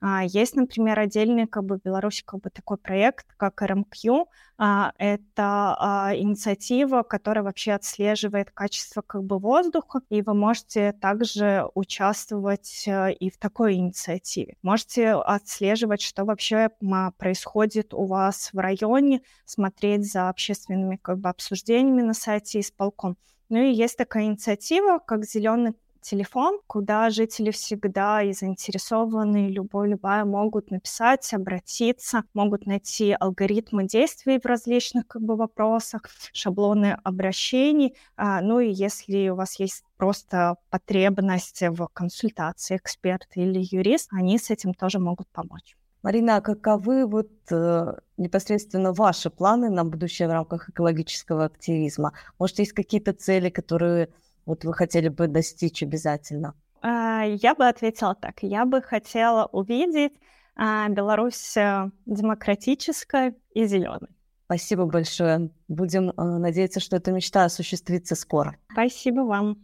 А, 0.00 0.24
есть, 0.24 0.54
например, 0.54 0.98
отдельный 0.98 1.46
как 1.46 1.64
бы 1.64 1.76
в 1.76 1.80
Беларуси 2.18 2.24
как 2.24 2.40
бы 2.40 2.50
такой 2.50 2.76
проект, 2.76 3.26
как 3.36 3.62
RMQ, 3.62 4.26
а, 4.58 4.92
это 4.98 5.76
а, 5.78 6.12
инициатива, 6.14 7.02
которая 7.02 7.44
вообще 7.44 7.72
отслеживает 7.72 8.50
качество 8.50 9.02
как 9.02 9.24
бы 9.24 9.38
воздуха, 9.38 10.00
и 10.10 10.22
вы 10.22 10.34
можете 10.34 10.92
также 10.92 11.64
участвовать 11.74 12.84
э, 12.86 13.12
и 13.12 13.30
в 13.30 13.38
такой 13.38 13.74
инициативе. 13.74 14.56
Можете 14.62 15.12
отслеживать, 15.12 16.02
что 16.02 16.24
вообще 16.24 16.70
происходит 17.18 17.94
у 17.94 18.06
вас 18.06 18.50
в 18.52 18.58
районе, 18.58 19.20
смотреть 19.44 20.10
за 20.10 20.28
общественными 20.28 20.96
как 20.96 21.18
бы 21.18 21.28
обсуждениями 21.28 22.02
на 22.02 22.14
сайте 22.14 22.60
исполком. 22.60 23.16
Ну 23.48 23.58
и 23.58 23.72
есть 23.72 23.96
такая 23.96 24.24
инициатива, 24.24 24.98
как 24.98 25.24
зеленый 25.24 25.74
телефон, 26.00 26.60
куда 26.66 27.10
жители 27.10 27.50
всегда 27.50 28.22
и 28.22 28.32
заинтересованные, 28.32 29.50
любой, 29.50 29.88
любая 29.88 30.24
могут 30.24 30.70
написать, 30.70 31.32
обратиться, 31.32 32.24
могут 32.34 32.66
найти 32.66 33.16
алгоритмы 33.18 33.86
действий 33.86 34.38
в 34.38 34.46
различных 34.46 35.06
как 35.06 35.22
бы 35.22 35.36
вопросах, 35.36 36.02
шаблоны 36.32 36.98
обращений. 37.04 37.94
А, 38.16 38.40
ну 38.40 38.60
и 38.60 38.70
если 38.70 39.28
у 39.28 39.36
вас 39.36 39.58
есть 39.58 39.84
просто 39.96 40.56
потребность 40.70 41.62
в 41.62 41.88
консультации 41.92 42.76
эксперт 42.76 43.28
или 43.34 43.60
юрист, 43.70 44.08
они 44.12 44.38
с 44.38 44.50
этим 44.50 44.74
тоже 44.74 44.98
могут 44.98 45.28
помочь. 45.28 45.76
Марина, 46.02 46.36
а 46.36 46.40
каковы 46.40 47.06
вот 47.06 47.30
э, 47.50 47.94
непосредственно 48.16 48.92
ваши 48.92 49.30
планы 49.30 49.68
на 49.68 49.84
будущее 49.84 50.28
в 50.28 50.32
рамках 50.32 50.68
экологического 50.68 51.46
активизма? 51.46 52.12
Может, 52.38 52.60
есть 52.60 52.72
какие-то 52.72 53.12
цели, 53.12 53.50
которые 53.50 54.08
вот 54.48 54.64
вы 54.64 54.72
хотели 54.72 55.08
бы 55.08 55.28
достичь 55.28 55.82
обязательно? 55.82 56.54
А, 56.80 57.22
я 57.22 57.54
бы 57.54 57.68
ответила 57.68 58.14
так. 58.14 58.42
Я 58.42 58.64
бы 58.64 58.80
хотела 58.80 59.44
увидеть 59.52 60.14
а, 60.56 60.88
Беларусь 60.88 61.54
э, 61.58 61.90
демократической 62.06 63.34
и 63.52 63.66
зеленой. 63.66 64.08
Спасибо 64.46 64.86
большое. 64.86 65.50
Будем 65.68 66.08
э, 66.08 66.12
надеяться, 66.16 66.80
что 66.80 66.96
эта 66.96 67.12
мечта 67.12 67.44
осуществится 67.44 68.14
скоро. 68.14 68.56
Спасибо 68.72 69.20
вам. 69.20 69.58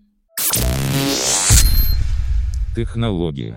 Технологии. 2.76 3.56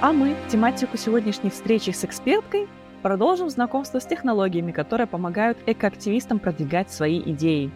А 0.00 0.12
мы 0.12 0.36
тематику 0.48 0.96
сегодняшней 0.96 1.50
встречи 1.50 1.90
с 1.90 2.04
эксперткой 2.04 2.68
продолжим 3.02 3.50
знакомство 3.50 3.98
с 3.98 4.06
технологиями, 4.06 4.70
которые 4.70 5.08
помогают 5.08 5.58
экоактивистам 5.66 6.38
продвигать 6.38 6.92
свои 6.92 7.20
идеи. 7.20 7.72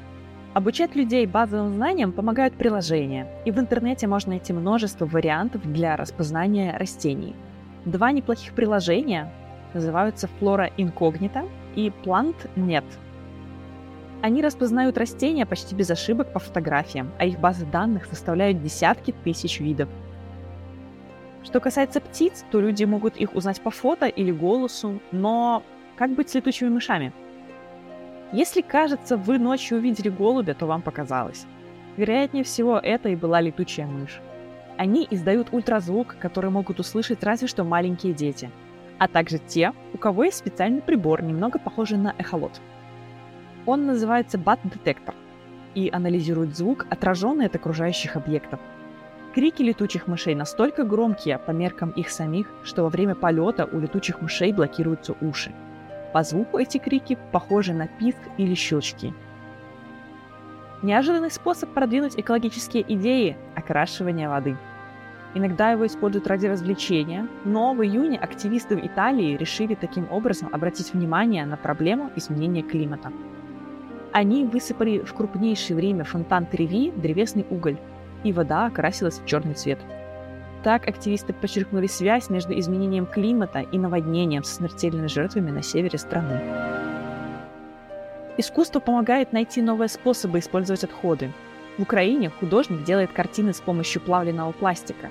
Обучать 0.54 0.94
людей 0.94 1.26
базовым 1.26 1.74
знаниям 1.74 2.12
помогают 2.12 2.54
приложения, 2.54 3.26
и 3.44 3.50
в 3.50 3.58
интернете 3.58 4.06
можно 4.06 4.30
найти 4.30 4.52
множество 4.52 5.06
вариантов 5.06 5.62
для 5.62 5.96
распознания 5.96 6.76
растений. 6.76 7.34
Два 7.84 8.12
неплохих 8.12 8.52
приложения 8.52 9.32
называются 9.72 10.28
Flora 10.40 10.70
Incognita 10.76 11.48
и 11.74 11.90
PlantNet. 12.04 12.84
Они 14.20 14.42
распознают 14.42 14.98
растения 14.98 15.46
почти 15.46 15.74
без 15.74 15.90
ошибок 15.90 16.32
по 16.32 16.38
фотографиям, 16.38 17.10
а 17.18 17.24
их 17.24 17.40
базы 17.40 17.64
данных 17.64 18.04
составляют 18.06 18.62
десятки 18.62 19.12
тысяч 19.24 19.58
видов– 19.58 19.88
что 21.44 21.58
касается 21.60 22.00
птиц, 22.00 22.44
то 22.50 22.60
люди 22.60 22.84
могут 22.84 23.16
их 23.16 23.34
узнать 23.34 23.60
по 23.60 23.70
фото 23.70 24.06
или 24.06 24.30
голосу, 24.30 25.00
но 25.10 25.62
как 25.96 26.14
быть 26.14 26.30
с 26.30 26.34
летучими 26.34 26.68
мышами? 26.68 27.12
Если 28.32 28.62
кажется, 28.62 29.16
вы 29.16 29.38
ночью 29.38 29.78
увидели 29.78 30.08
голубя, 30.08 30.54
то 30.54 30.66
вам 30.66 30.82
показалось. 30.82 31.46
Вероятнее 31.96 32.44
всего, 32.44 32.78
это 32.78 33.10
и 33.10 33.16
была 33.16 33.40
летучая 33.40 33.86
мышь. 33.86 34.20
Они 34.78 35.06
издают 35.10 35.48
ультразвук, 35.52 36.16
который 36.18 36.50
могут 36.50 36.80
услышать 36.80 37.22
разве 37.22 37.46
что 37.46 37.62
маленькие 37.62 38.14
дети, 38.14 38.50
а 38.98 39.06
также 39.06 39.38
те, 39.38 39.72
у 39.92 39.98
кого 39.98 40.24
есть 40.24 40.38
специальный 40.38 40.80
прибор, 40.80 41.22
немного 41.22 41.58
похожий 41.58 41.98
на 41.98 42.14
эхолот. 42.16 42.60
Он 43.66 43.86
называется 43.86 44.38
BAT-детектор 44.38 45.14
и 45.74 45.90
анализирует 45.92 46.56
звук, 46.56 46.86
отраженный 46.90 47.46
от 47.46 47.54
окружающих 47.54 48.16
объектов– 48.16 48.58
Крики 49.34 49.62
летучих 49.62 50.08
мышей 50.08 50.34
настолько 50.34 50.84
громкие 50.84 51.38
по 51.38 51.52
меркам 51.52 51.90
их 51.92 52.10
самих, 52.10 52.52
что 52.64 52.82
во 52.82 52.90
время 52.90 53.14
полета 53.14 53.64
у 53.64 53.78
летучих 53.78 54.20
мышей 54.20 54.52
блокируются 54.52 55.14
уши. 55.22 55.52
По 56.12 56.22
звуку 56.22 56.58
эти 56.58 56.78
крики 56.78 57.16
похожи 57.32 57.72
на 57.72 57.88
писк 57.88 58.18
или 58.36 58.54
щелчки. 58.54 59.14
Неожиданный 60.82 61.30
способ 61.30 61.70
продвинуть 61.70 62.18
экологические 62.18 62.84
идеи– 62.94 63.36
окрашивание 63.54 64.28
воды. 64.28 64.56
Иногда 65.34 65.70
его 65.70 65.86
используют 65.86 66.26
ради 66.26 66.46
развлечения, 66.46 67.26
но 67.44 67.72
в 67.72 67.82
июне 67.82 68.18
активисты 68.18 68.76
в 68.76 68.84
Италии 68.84 69.36
решили 69.36 69.74
таким 69.74 70.06
образом 70.10 70.50
обратить 70.52 70.92
внимание 70.92 71.46
на 71.46 71.56
проблему 71.56 72.10
изменения 72.16 72.62
климата. 72.62 73.10
Они 74.12 74.44
высыпали 74.44 74.98
в 74.98 75.14
крупнейший 75.14 75.74
в 75.74 75.78
Риме 75.78 76.04
фонтан 76.04 76.44
Треви 76.44 76.90
древесный 76.90 77.46
уголь, 77.48 77.78
и 78.24 78.32
вода 78.32 78.66
окрасилась 78.66 79.20
в 79.20 79.24
черный 79.24 79.54
цвет. 79.54 79.78
Так 80.62 80.88
активисты 80.88 81.32
подчеркнули 81.32 81.88
связь 81.88 82.30
между 82.30 82.56
изменением 82.56 83.06
климата 83.06 83.60
и 83.60 83.78
наводнением 83.78 84.44
со 84.44 84.54
смертельными 84.54 85.08
жертвами 85.08 85.50
на 85.50 85.62
севере 85.62 85.98
страны. 85.98 86.40
Искусство 88.38 88.78
помогает 88.78 89.32
найти 89.32 89.60
новые 89.60 89.88
способы 89.88 90.38
использовать 90.38 90.84
отходы. 90.84 91.32
В 91.78 91.82
Украине 91.82 92.30
художник 92.30 92.84
делает 92.84 93.12
картины 93.12 93.52
с 93.52 93.60
помощью 93.60 94.00
плавленного 94.02 94.52
пластика. 94.52 95.10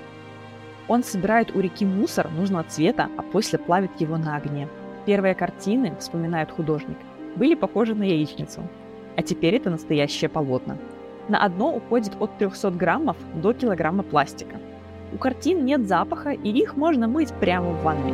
Он 0.87 1.03
собирает 1.03 1.53
у 1.53 1.59
реки 1.59 1.85
мусор 1.85 2.29
нужного 2.31 2.63
цвета, 2.63 3.09
а 3.17 3.21
после 3.21 3.59
плавит 3.59 3.91
его 3.99 4.17
на 4.17 4.37
огне. 4.37 4.69
Первые 5.05 5.35
картины, 5.35 5.95
вспоминает 5.99 6.49
художник, 6.49 6.97
были 7.35 7.55
похожи 7.55 7.93
на 7.93 8.03
яичницу. 8.03 8.61
А 9.17 9.21
теперь 9.21 9.55
это 9.55 9.69
настоящее 9.69 10.29
полотно. 10.29 10.77
На 11.27 11.43
одно 11.43 11.75
уходит 11.75 12.13
от 12.19 12.37
300 12.37 12.71
граммов 12.71 13.17
до 13.35 13.53
килограмма 13.53 14.03
пластика. 14.03 14.57
У 15.13 15.17
картин 15.17 15.65
нет 15.65 15.87
запаха, 15.87 16.31
и 16.31 16.49
их 16.49 16.77
можно 16.77 17.07
мыть 17.07 17.33
прямо 17.33 17.71
в 17.71 17.83
ванной. 17.83 18.13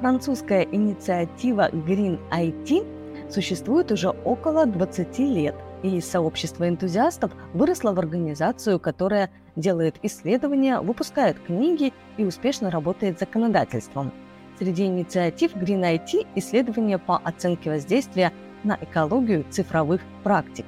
Французская 0.00 0.62
инициатива 0.62 1.70
Green 1.70 2.18
IT 2.30 3.30
существует 3.30 3.92
уже 3.92 4.10
около 4.10 4.66
20 4.66 5.18
лет, 5.20 5.54
и 5.82 6.00
сообщество 6.00 6.68
энтузиастов 6.68 7.32
выросло 7.54 7.92
в 7.92 7.98
организацию, 7.98 8.80
которая 8.80 9.30
делает 9.54 9.96
исследования, 10.02 10.80
выпускает 10.80 11.38
книги 11.38 11.92
и 12.16 12.24
успешно 12.24 12.70
работает 12.70 13.18
законодательством. 13.18 14.12
Среди 14.58 14.86
инициатив 14.86 15.54
Green 15.54 15.82
IT– 15.82 16.26
исследования 16.34 16.98
по 16.98 17.18
оценке 17.18 17.70
воздействия 17.70 18.32
на 18.64 18.78
экологию 18.80 19.44
цифровых 19.50 20.00
практик. 20.24 20.66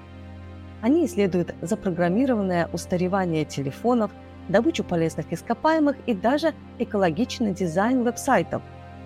Они 0.82 1.06
исследуют 1.06 1.54
запрограммированное 1.62 2.68
устаревание 2.72 3.44
телефонов, 3.44 4.10
добычу 4.48 4.84
полезных 4.84 5.32
ископаемых 5.32 5.96
и 6.06 6.14
даже 6.14 6.54
экологичный 6.78 7.52
дизайн 7.52 8.02
веб-сайтов. 8.02 8.62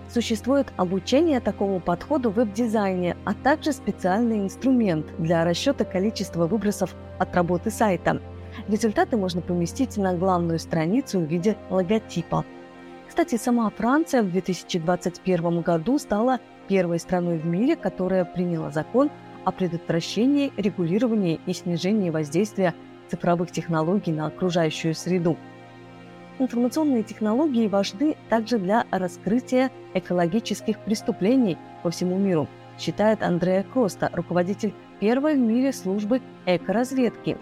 Существует 0.09 0.71
обучение 0.77 1.39
такому 1.39 1.79
подходу 1.79 2.29
в 2.29 2.35
веб-дизайне, 2.35 3.17
а 3.25 3.33
также 3.33 3.71
специальный 3.71 4.39
инструмент 4.39 5.07
для 5.17 5.43
расчета 5.43 5.85
количества 5.85 6.45
выбросов 6.45 6.95
от 7.19 7.35
работы 7.35 7.71
сайта. 7.71 8.21
Результаты 8.67 9.17
можно 9.17 9.41
поместить 9.41 9.97
на 9.97 10.13
главную 10.13 10.59
страницу 10.59 11.19
в 11.19 11.23
виде 11.23 11.57
логотипа. 11.69 12.45
Кстати, 13.07 13.37
сама 13.37 13.69
Франция 13.69 14.21
в 14.21 14.31
2021 14.31 15.61
году 15.61 15.97
стала 15.97 16.39
первой 16.67 16.99
страной 16.99 17.37
в 17.37 17.45
мире, 17.45 17.75
которая 17.75 18.25
приняла 18.25 18.71
закон 18.71 19.09
о 19.45 19.51
предотвращении, 19.51 20.51
регулировании 20.57 21.39
и 21.45 21.53
снижении 21.53 22.09
воздействия 22.09 22.73
цифровых 23.13 23.51
технологий 23.51 24.11
на 24.11 24.25
окружающую 24.25 24.95
среду. 24.95 25.37
Информационные 26.39 27.03
технологии 27.03 27.67
важны 27.67 28.17
также 28.27 28.57
для 28.57 28.85
раскрытия 28.89 29.69
экологических 29.93 30.79
преступлений 30.79 31.59
по 31.83 31.91
всему 31.91 32.17
миру, 32.17 32.47
считает 32.79 33.21
Андреа 33.21 33.63
Коста, 33.71 34.09
руководитель 34.13 34.73
первой 34.99 35.35
в 35.35 35.39
мире 35.39 35.71
службы 35.71 36.21
экоразведки. 36.47 37.37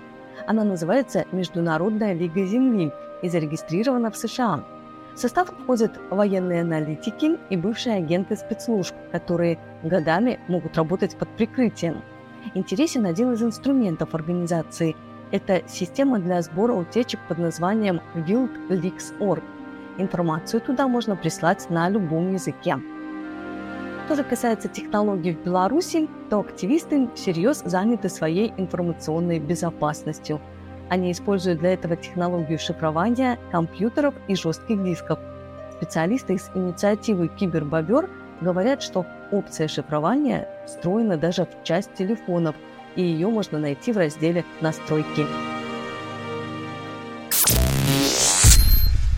Она 0.46 0.66
называется 0.66 1.26
Международная 1.32 2.14
лига 2.14 2.44
Земли 2.46 2.92
и 3.22 3.30
зарегистрирована 3.30 4.12
в 4.12 4.18
США. 4.18 4.66
В 5.16 5.20
состав 5.20 5.52
входят 5.52 5.98
военные 6.10 6.62
аналитики 6.62 7.38
и 7.50 7.56
бывшие 7.56 7.96
агенты 7.96 8.36
спецслужб, 8.36 8.96
которые 9.14 9.58
годами 9.84 10.38
могут 10.50 10.76
работать 10.76 11.16
под 11.16 11.30
прикрытием. 11.38 12.02
Интересен 12.56 13.06
один 13.06 13.32
из 13.32 13.42
инструментов 13.42 14.16
организации. 14.16 14.96
Это 15.32 15.62
система 15.67 16.20
для 16.20 16.41
сбора 16.41 16.74
утечек 16.74 17.20
под 17.28 17.38
названием 17.38 18.02
WildLeaks.org. 18.15 19.44
Информацию 19.98 20.62
туда 20.62 20.88
можно 20.88 21.15
прислать 21.15 21.70
на 21.70 21.89
любом 21.89 22.34
языке. 22.34 22.78
Что 24.06 24.15
же 24.15 24.24
касается 24.24 24.67
технологий 24.67 25.34
в 25.34 25.44
Беларуси, 25.44 26.10
то 26.30 26.39
активисты 26.39 27.08
всерьез 27.15 27.62
заняты 27.65 28.10
своей 28.10 28.54
информационной 28.58 29.39
безопасностью– 29.39 30.39
они 30.91 31.13
используют 31.13 31.60
для 31.60 31.74
этого 31.74 31.96
технологию 31.96 32.60
шифрования 32.60 33.39
компьютеров 33.50 34.13
и 34.28 34.36
жестких 34.36 34.84
дисков. 34.84 35.20
Специалисты 35.78 36.34
из 36.34 36.52
инициативы 36.54 37.30
«Кибербобер» 37.30 38.10
говорят, 38.41 38.84
что 38.84 39.06
опция 39.32 39.70
шифрования 39.70 40.50
встроена 40.65 41.15
даже 41.15 41.46
в 41.46 41.63
часть 41.63 41.94
телефонов, 41.94 42.58
и 42.96 43.02
ее 43.02 43.30
можно 43.30 43.60
найти 43.60 43.92
в 43.92 43.98
разделе 43.98 44.46
«Настройки». 44.62 45.26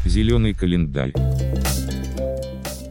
Зеленый 0.05 0.53
календарь. 0.53 1.13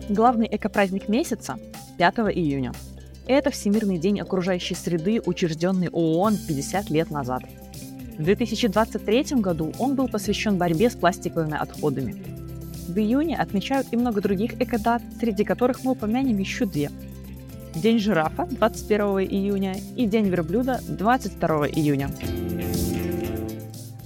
Главный 0.09 0.49
экопраздник 0.51 1.09
месяца– 1.09 1.59
5 1.99 2.15
июня. 2.35 2.73
Это 3.27 3.51
Всемирный 3.51 3.99
день 3.99 4.21
окружающей 4.21 4.75
среды, 4.75 5.21
учрежденный 5.25 5.89
ООН 5.91 6.37
50 6.49 6.91
лет 6.91 7.11
назад– 7.11 7.43
в 8.19 8.25
2023 8.25 9.41
году 9.41 9.73
он 9.79 9.95
был 9.95 10.07
посвящен 10.07 10.59
борьбе 10.59 10.91
с 10.91 10.95
пластиковыми 10.95 11.57
отходами. 11.57 12.15
В 12.87 12.97
июне 12.99 13.37
отмечают 13.37 13.89
и 13.91 13.97
много 13.97 14.21
других 14.21 14.61
экодат, 14.61 15.03
среди 15.19 15.45
которых 15.45 15.83
мы 15.83 15.93
упомянем 15.93 16.39
еще 16.39 16.67
две. 16.67 16.91
День 17.75 17.99
жирафа 17.99 18.47
21 18.47 19.01
июня 19.31 19.75
и 19.97 20.07
День 20.07 20.29
верблюда 20.29 20.81
22 20.89 21.69
июня. 21.69 22.11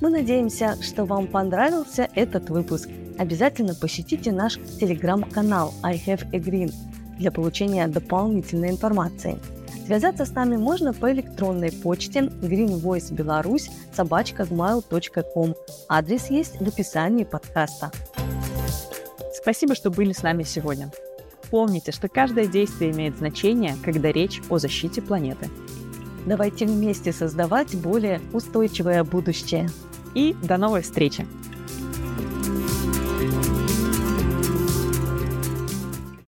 Мы 0.01 0.11
надеемся, 0.11 0.81
что 0.81 1.05
вам 1.05 1.27
понравился 1.27 2.09
этот 2.15 2.49
выпуск. 2.49 2.89
Обязательно 3.19 3.75
посетите 3.75 4.31
наш 4.31 4.55
телеграм-канал 4.79 5.75
I 5.83 5.97
Have 5.97 6.27
a 6.33 6.39
Green 6.39 6.73
для 7.19 7.33
получения 7.33 7.87
дополнительной 7.89 8.71
информации. 8.71 9.39
Связаться 9.87 10.27
с 10.27 10.31
нами 10.33 10.57
можно 10.57 10.93
по 10.93 11.11
электронной 11.13 11.73
почте 11.73 12.21
greenvoicebelarus 12.21 13.71
собачка 13.93 14.45
gmail.com. 14.45 15.55
Адрес 15.89 16.31
есть 16.31 16.61
в 16.61 16.69
описании 16.69 17.25
подкаста. 17.25 17.91
Спасибо, 19.33 19.75
что 19.75 19.91
были 19.91 20.13
с 20.13 20.23
нами 20.23 20.43
сегодня. 20.43 20.91
Помните, 21.51 21.93
что 21.93 22.09
каждое 22.09 22.47
действие 22.47 22.91
имеет 22.91 23.19
значение, 23.19 23.77
когда 23.85 24.11
речь 24.13 24.41
о 24.49 24.59
защите 24.59 25.01
планеты. 25.01 25.49
Давайте 26.27 26.67
вместе 26.67 27.13
создавать 27.13 27.75
более 27.77 28.21
устойчивое 28.33 29.05
будущее. 29.05 29.69
И 30.15 30.35
до 30.43 30.57
новой 30.57 30.83
встречи! 30.83 31.27